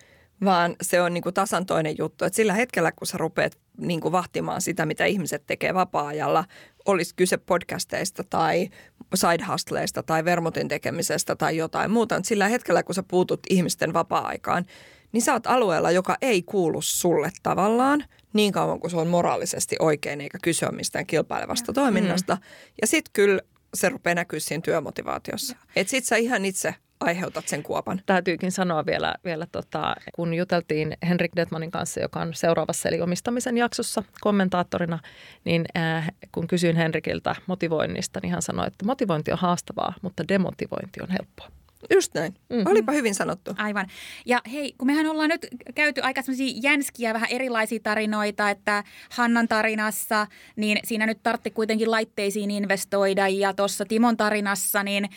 [0.45, 2.25] vaan se on niin kuin tasan toinen juttu.
[2.25, 6.45] Että sillä hetkellä, kun sä rupeat niin kuin vahtimaan sitä, mitä ihmiset tekee vapaa-ajalla,
[6.87, 8.69] olisi kyse podcasteista tai
[9.15, 12.21] side hustleista tai vermutin tekemisestä tai jotain muuta.
[12.23, 14.65] Sillä hetkellä, kun sä puutut ihmisten vapaa-aikaan,
[15.13, 19.77] niin sä oot alueella, joka ei kuulu sulle tavallaan, niin kauan kuin se on moraalisesti
[19.79, 22.35] oikein eikä kysyä mistään kilpailevasta toiminnasta.
[22.35, 22.41] Mm.
[22.81, 23.41] Ja sitten kyllä
[23.75, 25.57] se rupeaa näkyä siinä työmotivaatiossa.
[25.77, 28.01] Että sit sä ihan itse aiheutat sen kuopan.
[28.07, 33.57] Täytyykin sanoa vielä, vielä tota, kun juteltiin Henrik Detmanin kanssa, joka on seuraavassa eli omistamisen
[33.57, 34.99] jaksossa kommentaattorina,
[35.45, 41.01] niin äh, kun kysyin Henrikiltä motivoinnista, niin hän sanoi, että motivointi on haastavaa, mutta demotivointi
[41.03, 41.49] on helppoa.
[41.95, 42.35] Just näin.
[42.51, 42.71] Mm-hmm.
[42.71, 43.55] Olipa hyvin sanottu.
[43.59, 43.87] Aivan.
[44.27, 49.49] Ja hei, kun mehän ollaan nyt käyty aika sellaisia jänskiä, vähän erilaisia tarinoita, että Hannan
[49.49, 55.09] tarinassa, niin siinä nyt tartti kuitenkin laitteisiin investoida ja tuossa Timon tarinassa, niin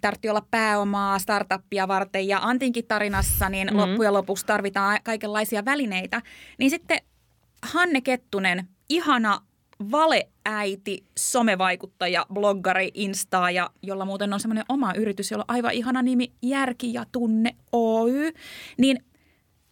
[0.00, 3.80] tartti olla pääomaa startuppia varten ja Antinkin tarinassa, niin mm-hmm.
[3.80, 6.22] loppujen lopuksi tarvitaan kaikenlaisia välineitä.
[6.58, 6.98] Niin sitten
[7.62, 9.40] Hanne Kettunen, ihana
[9.90, 16.32] valeäiti, somevaikuttaja, bloggari, instaaja, jolla muuten on semmoinen oma yritys, jolla on aivan ihana nimi
[16.42, 18.32] Järki ja Tunne Oy.
[18.78, 19.04] Niin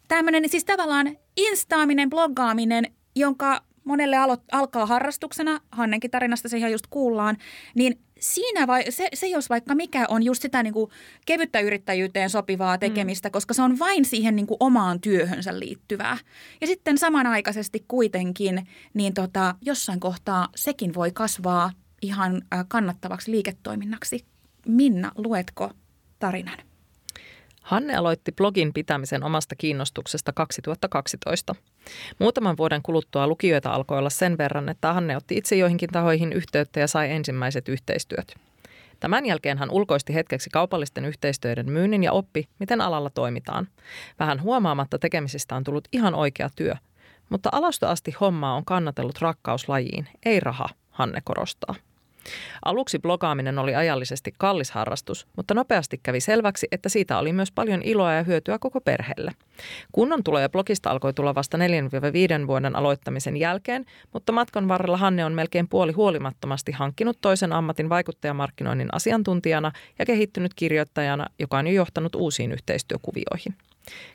[0.08, 2.84] tämmöinen siis tavallaan instaaminen, bloggaaminen,
[3.16, 7.36] jonka monelle alo- alkaa harrastuksena, Hannenkin tarinasta se ihan just kuullaan,
[7.74, 10.90] niin siinä vai, se, se jos vaikka mikä on just sitä niin kuin
[11.26, 13.32] kevyttä yrittäjyyteen sopivaa tekemistä, mm.
[13.32, 16.18] koska se on vain siihen niin kuin omaan työhönsä liittyvää.
[16.60, 24.24] Ja sitten samanaikaisesti kuitenkin, niin tota, jossain kohtaa sekin voi kasvaa ihan kannattavaksi liiketoiminnaksi.
[24.66, 25.70] Minna, luetko
[26.18, 26.71] tarinan?
[27.62, 31.54] Hanne aloitti blogin pitämisen omasta kiinnostuksesta 2012.
[32.18, 36.80] Muutaman vuoden kuluttua lukijoita alkoi olla sen verran, että Hanne otti itse joihinkin tahoihin yhteyttä
[36.80, 38.34] ja sai ensimmäiset yhteistyöt.
[39.00, 43.68] Tämän jälkeen hän ulkoisti hetkeksi kaupallisten yhteistyöiden myynnin ja oppi, miten alalla toimitaan.
[44.18, 46.74] Vähän huomaamatta tekemisistä on tullut ihan oikea työ,
[47.28, 51.74] mutta alusta asti hommaa on kannatellut rakkauslajiin, ei raha, Hanne korostaa.
[52.64, 57.82] Aluksi blogaaminen oli ajallisesti kallis harrastus, mutta nopeasti kävi selväksi, että siitä oli myös paljon
[57.82, 59.32] iloa ja hyötyä koko perheelle.
[59.92, 61.58] Kunnon tuloja blogista alkoi tulla vasta
[62.44, 67.88] 4-5 vuoden aloittamisen jälkeen, mutta matkan varrella Hanne on melkein puoli huolimattomasti hankkinut toisen ammatin
[67.88, 73.54] vaikuttajamarkkinoinnin asiantuntijana ja kehittynyt kirjoittajana, joka on jo johtanut uusiin yhteistyökuvioihin.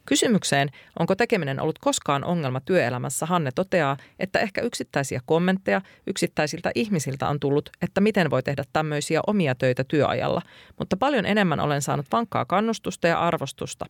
[0.05, 7.27] Kysymykseen, onko tekeminen ollut koskaan ongelma työelämässä, Hanne toteaa, että ehkä yksittäisiä kommentteja yksittäisiltä ihmisiltä
[7.27, 10.41] on tullut, että miten voi tehdä tämmöisiä omia töitä työajalla,
[10.79, 13.85] mutta paljon enemmän olen saanut vankkaa kannustusta ja arvostusta.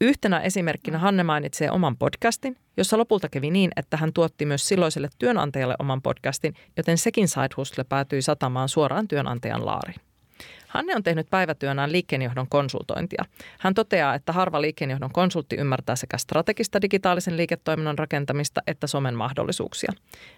[0.00, 5.08] Yhtenä esimerkkinä Hanne mainitsee oman podcastin, jossa lopulta kävi niin, että hän tuotti myös silloiselle
[5.18, 10.00] työnantajalle oman podcastin, joten sekin Side Hustle päätyi satamaan suoraan työnantajan laariin.
[10.76, 13.24] Hanne on tehnyt päivätyönään liikkeenjohdon konsultointia.
[13.58, 19.92] Hän toteaa, että harva liikkeenjohdon konsultti ymmärtää sekä strategista digitaalisen liiketoiminnan rakentamista että somen mahdollisuuksia.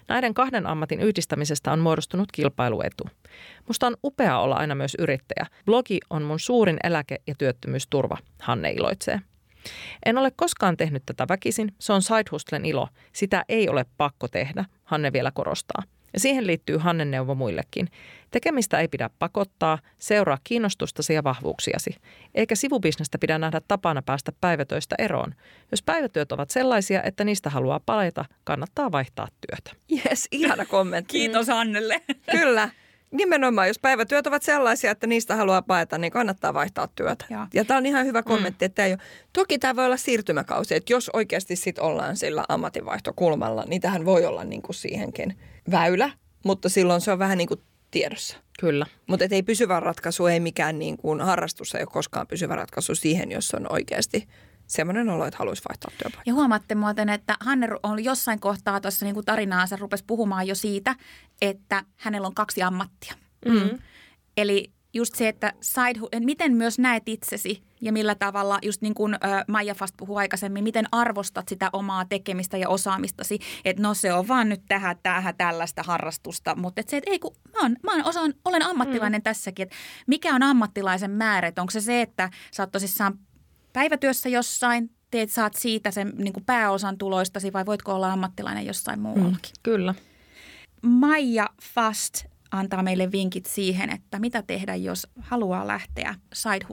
[0.07, 3.03] Näiden kahden ammatin yhdistämisestä on muodostunut kilpailuetu.
[3.67, 5.45] Musta on upea olla aina myös yrittäjä.
[5.65, 9.21] Blogi on mun suurin eläke- ja työttömyysturva, Hanne iloitsee.
[10.05, 12.87] En ole koskaan tehnyt tätä väkisin, se on side ilo.
[13.13, 15.83] Sitä ei ole pakko tehdä, Hanne vielä korostaa.
[16.13, 17.89] Ja siihen liittyy Hannen neuvo muillekin.
[18.31, 21.95] Tekemistä ei pidä pakottaa, seuraa kiinnostustasi ja vahvuuksiasi.
[22.35, 25.35] Eikä sivubisnestä pidä nähdä tapana päästä päivätöistä eroon.
[25.71, 29.81] Jos päivätyöt ovat sellaisia, että niistä haluaa paleta, kannattaa vaihtaa työtä.
[29.89, 31.11] Jes, ihana kommentti.
[31.11, 32.01] Kiitos Hannelle.
[32.31, 32.69] Kyllä.
[33.11, 37.25] Nimenomaan, jos päivätyöt ovat sellaisia, että niistä haluaa paeta, niin kannattaa vaihtaa työtä.
[37.29, 38.69] Ja, ja tämä on ihan hyvä kommentti, mm.
[38.69, 38.99] että ei ole.
[39.33, 44.25] Toki tämä voi olla siirtymäkausi, että jos oikeasti sit ollaan sillä ammatinvaihtokulmalla, niin tähän voi
[44.25, 45.37] olla niin kuin siihenkin
[45.71, 46.11] väylä,
[46.45, 47.61] mutta silloin se on vähän niin kuin
[47.91, 48.37] tiedossa.
[48.59, 48.85] Kyllä.
[49.07, 53.31] Mutta ei pysyvä ratkaisu, ei mikään niin kuin harrastus, ei ole koskaan pysyvä ratkaisu siihen,
[53.31, 54.27] jos on oikeasti
[54.67, 56.23] semmoinen olo, että haluaisi vaihtaa työpaikkaa.
[56.25, 60.95] Ja huomaatte muuten, että Hanne on jossain kohtaa tuossa niin tarinaansa rupesi puhumaan jo siitä,
[61.41, 63.13] että hänellä on kaksi ammattia.
[63.45, 63.79] Mm.
[64.37, 69.15] Eli just se, että side, miten myös näet itsesi ja millä tavalla, just niin kuin
[69.47, 74.27] Maija Fast puhui aikaisemmin, miten arvostat sitä omaa tekemistä ja osaamistasi, että no se on
[74.27, 77.91] vaan nyt tähän, tähän tällaista harrastusta, mutta että se, että ei kun mä, oon, mä
[77.91, 79.23] oon osaan, olen ammattilainen mm.
[79.23, 79.75] tässäkin, että
[80.07, 83.19] mikä on ammattilaisen määrä, onko se se, että sä oot tosissaan
[83.73, 88.99] päivätyössä jossain, teet, saat siitä sen niin kuin pääosan tuloistasi vai voitko olla ammattilainen jossain
[88.99, 89.51] muuallakin?
[89.57, 89.95] Mm, kyllä.
[90.81, 96.65] Maija Fast antaa meille vinkit siihen, että mitä tehdä, jos haluaa lähteä side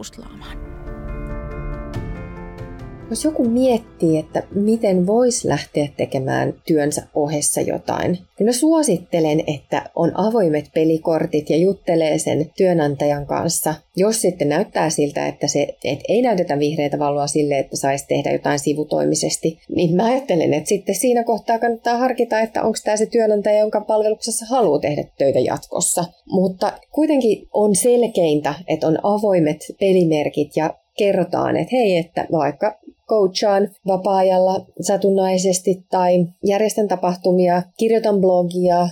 [3.10, 9.90] jos joku miettii, että miten voisi lähteä tekemään työnsä ohessa jotain, niin mä suosittelen, että
[9.94, 13.74] on avoimet pelikortit ja juttelee sen työnantajan kanssa.
[13.96, 18.32] Jos sitten näyttää siltä, että se et ei näytetä vihreitä valoa sille, että saisi tehdä
[18.32, 23.06] jotain sivutoimisesti, niin mä ajattelen, että sitten siinä kohtaa kannattaa harkita, että onko tämä se
[23.06, 26.04] työnantaja, jonka palveluksessa haluaa tehdä töitä jatkossa.
[26.26, 32.78] Mutta kuitenkin on selkeintä, että on avoimet pelimerkit ja kerrotaan, että hei, että vaikka
[33.08, 38.88] coachaan vapaa-ajalla satunnaisesti tai järjestän tapahtumia, kirjoitan blogia,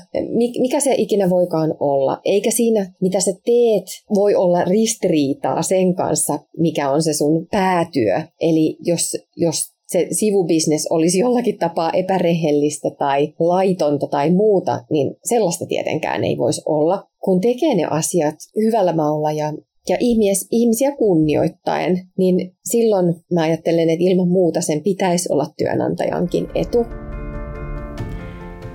[0.60, 2.20] mikä se ikinä voikaan olla.
[2.24, 3.84] Eikä siinä, mitä sä teet,
[4.14, 8.22] voi olla ristiriitaa sen kanssa, mikä on se sun päätyö.
[8.40, 15.66] Eli jos, jos se sivubisnes olisi jollakin tapaa epärehellistä tai laitonta tai muuta, niin sellaista
[15.66, 17.06] tietenkään ei voisi olla.
[17.24, 19.52] Kun tekee ne asiat hyvällä maulla ja
[19.88, 26.48] ja ihmis, ihmisiä kunnioittaen, niin silloin mä ajattelen, että ilman muuta sen pitäisi olla työnantajankin
[26.54, 26.86] etu.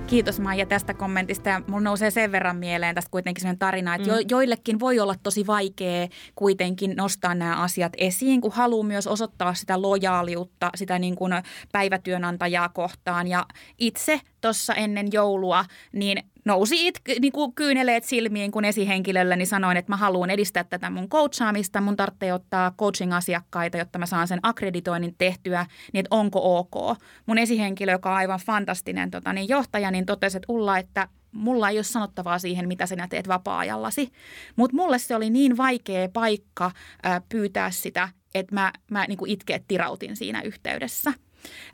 [0.06, 4.08] Kiitos Maija tästä kommentista ja mulla nousee sen verran mieleen tästä kuitenkin sellainen tarina, että
[4.08, 4.26] jo, mm.
[4.30, 9.82] joillekin voi olla tosi vaikea kuitenkin nostaa nämä asiat esiin, kun haluaa myös osoittaa sitä
[9.82, 11.32] lojaaliutta, sitä niin kuin
[11.72, 13.46] päivätyönantajaa kohtaan ja
[13.78, 19.76] itse tuossa ennen joulua, niin nousi it, niin kuin kyyneleet silmiin, kun esihenkilöllä niin sanoin,
[19.76, 21.80] että mä haluan edistää tätä mun coachaamista.
[21.80, 26.98] Mun tarvitsee ottaa coaching-asiakkaita, jotta mä saan sen akkreditoinnin tehtyä, niin että onko ok.
[27.26, 31.68] Mun esihenkilö, joka on aivan fantastinen tota, niin johtaja, niin totesi, että Ulla, että mulla
[31.68, 34.12] ei ole sanottavaa siihen, mitä sinä teet vapaa-ajallasi.
[34.56, 36.70] Mutta mulle se oli niin vaikea paikka
[37.02, 41.12] ää, pyytää sitä, että mä, mä niin itkeet tirautin siinä yhteydessä–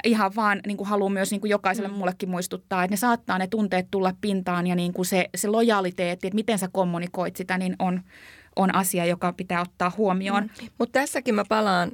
[0.05, 1.95] ihan vaan niin kuin haluan myös niin kuin jokaiselle mm.
[1.95, 6.27] mullekin muistuttaa, että ne saattaa ne tunteet tulla pintaan ja niin kuin se, se lojaliteetti,
[6.27, 8.01] että miten sä kommunikoit sitä, niin on,
[8.57, 10.43] on asia, joka pitää ottaa huomioon.
[10.43, 10.69] Mm.
[10.79, 11.93] Mutta tässäkin mä palaan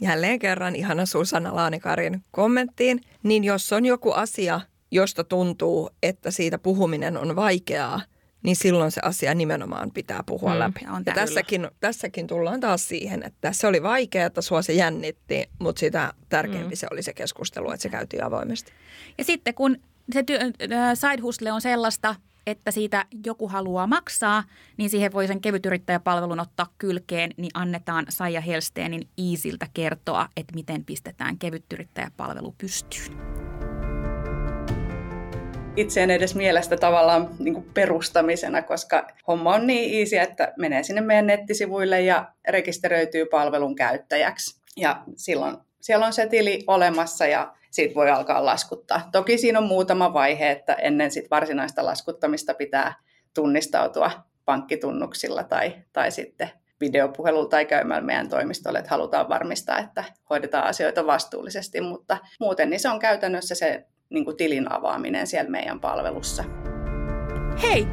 [0.00, 4.60] jälleen kerran ihana Susanna Laanikarin kommenttiin, niin jos on joku asia,
[4.90, 8.00] josta tuntuu, että siitä puhuminen on vaikeaa,
[8.42, 10.80] niin silloin se asia nimenomaan pitää puhua mm, läpi.
[10.90, 15.50] On ja tässäkin, tässäkin tullaan taas siihen, että se oli vaikeaa, että sua se jännitti,
[15.58, 16.76] mutta sitä tärkeämpi mm.
[16.76, 18.72] se oli se keskustelu, että se käytiin avoimesti.
[19.18, 19.76] Ja sitten kun
[20.12, 20.50] se työ, äh,
[20.94, 22.14] side hustle on sellaista,
[22.46, 24.44] että siitä joku haluaa maksaa,
[24.76, 30.84] niin siihen voi sen kevytyrittäjäpalvelun ottaa kylkeen, niin annetaan Saija Helsteenin Iisiltä kertoa, että miten
[30.84, 33.59] pistetään kevytyrittäjäpalvelu pystyyn
[35.80, 40.82] itse en edes mielestä tavallaan niin kuin perustamisena, koska homma on niin easy, että menee
[40.82, 44.60] sinne meidän nettisivuille ja rekisteröityy palvelun käyttäjäksi.
[44.76, 49.08] Ja silloin siellä on se tili olemassa ja siitä voi alkaa laskuttaa.
[49.12, 52.94] Toki siinä on muutama vaihe, että ennen sit varsinaista laskuttamista pitää
[53.34, 54.10] tunnistautua
[54.44, 56.50] pankkitunnuksilla tai, tai sitten
[56.80, 62.80] videopuhelulla tai käymällä meidän toimistolle, että halutaan varmistaa, että hoidetaan asioita vastuullisesti, mutta muuten niin
[62.80, 66.44] se on käytännössä se niin kuin tilin avaaminen siellä meidän palvelussa.
[67.62, 67.86] Hei,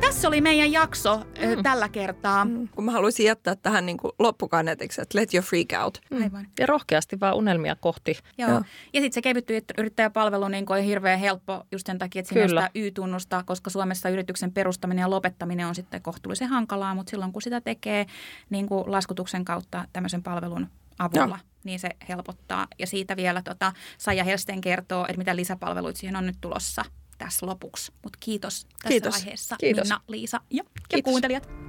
[0.00, 1.62] tässä oli meidän jakso mm.
[1.62, 2.44] tällä kertaa.
[2.44, 2.68] Mm.
[2.68, 5.98] Kun mä haluaisin jättää tähän niin kuin loppukanetiksi, että let your freak out.
[6.10, 6.22] Mm.
[6.22, 6.46] Aivan.
[6.58, 8.18] Ja rohkeasti vaan unelmia kohti.
[8.38, 8.50] Joo.
[8.50, 8.62] Joo.
[8.92, 12.70] Ja sitten se kevytty yrittäjäpalvelu niin on hirveän helppo just sen takia, että siinä sitä
[12.74, 17.60] Y-tunnusta, koska Suomessa yrityksen perustaminen ja lopettaminen on sitten kohtuullisen hankalaa, mutta silloin kun sitä
[17.60, 18.06] tekee
[18.50, 20.66] niin kuin laskutuksen kautta tämmöisen palvelun
[20.98, 21.38] avulla, Joo.
[21.68, 22.66] Niin se helpottaa.
[22.78, 26.84] Ja siitä vielä tota, Saija Helsten kertoo, että mitä lisäpalveluita siihen on nyt tulossa
[27.18, 27.92] tässä lopuksi.
[28.02, 29.14] Mutta kiitos tässä kiitos.
[29.14, 29.84] vaiheessa kiitos.
[29.84, 31.67] Minna, Liisa ja, ja kuuntelijat.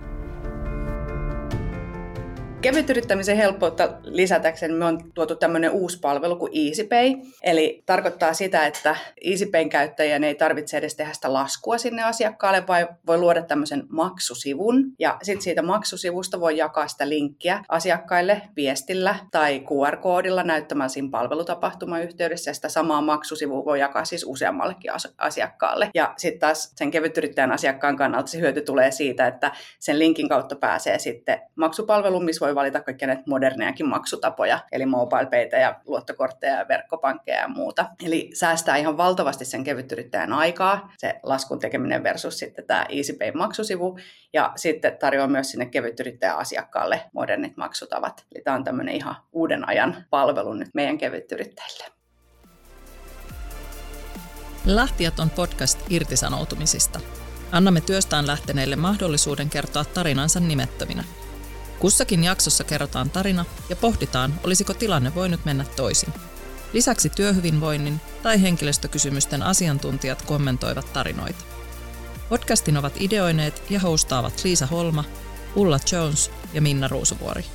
[2.62, 7.16] Kevytyrittämisen helppoutta lisätäkseen me on tuotu tämmöinen uusi palvelu kuin EasyPay.
[7.43, 8.95] Eli tarkoittaa sitä, että
[9.26, 14.91] EasyPayn käyttäjien ei tarvitse edes tehdä sitä laskua sinne asiakkaalle, vaan voi luoda tämmöisen maksusivun.
[14.99, 22.03] Ja sitten siitä maksusivusta voi jakaa sitä linkkiä asiakkaille viestillä tai QR-koodilla näyttämällä siinä palvelutapahtuman
[22.03, 22.49] yhteydessä.
[22.49, 25.89] Ja sitä samaa maksusivua voi jakaa siis useammallekin asiakkaalle.
[25.93, 30.55] Ja sitten taas sen kevytyrittäjän asiakkaan kannalta se hyöty tulee siitä, että sen linkin kautta
[30.55, 36.57] pääsee sitten maksupalveluun, missä voi voi valita kaikkia näitä modernejakin maksutapoja, eli mobilepaytä ja luottokortteja
[36.57, 37.85] ja verkkopankkeja ja muuta.
[38.05, 43.99] Eli säästää ihan valtavasti sen kevytyrittäjän aikaa, se laskun tekeminen versus sitten tämä EasyPay maksusivu,
[44.33, 48.25] ja sitten tarjoaa myös sinne kevytyrittäjän asiakkaalle modernit maksutavat.
[48.35, 51.85] Eli tämä on tämmöinen ihan uuden ajan palvelu nyt meidän kevytyrittäjille.
[54.65, 56.99] Lahtiat on podcast irtisanoutumisista.
[57.51, 61.03] Annamme työstään lähteneille mahdollisuuden kertoa tarinansa nimettöminä–
[61.80, 66.13] Kussakin jaksossa kerrotaan tarina ja pohditaan, olisiko tilanne voinut mennä toisin.
[66.73, 71.43] Lisäksi työhyvinvoinnin tai henkilöstökysymysten asiantuntijat kommentoivat tarinoita.
[72.30, 75.03] Podcastin ovat ideoineet ja hostaavat Liisa Holma,
[75.55, 77.45] Ulla Jones ja Minna Ruusuvuori.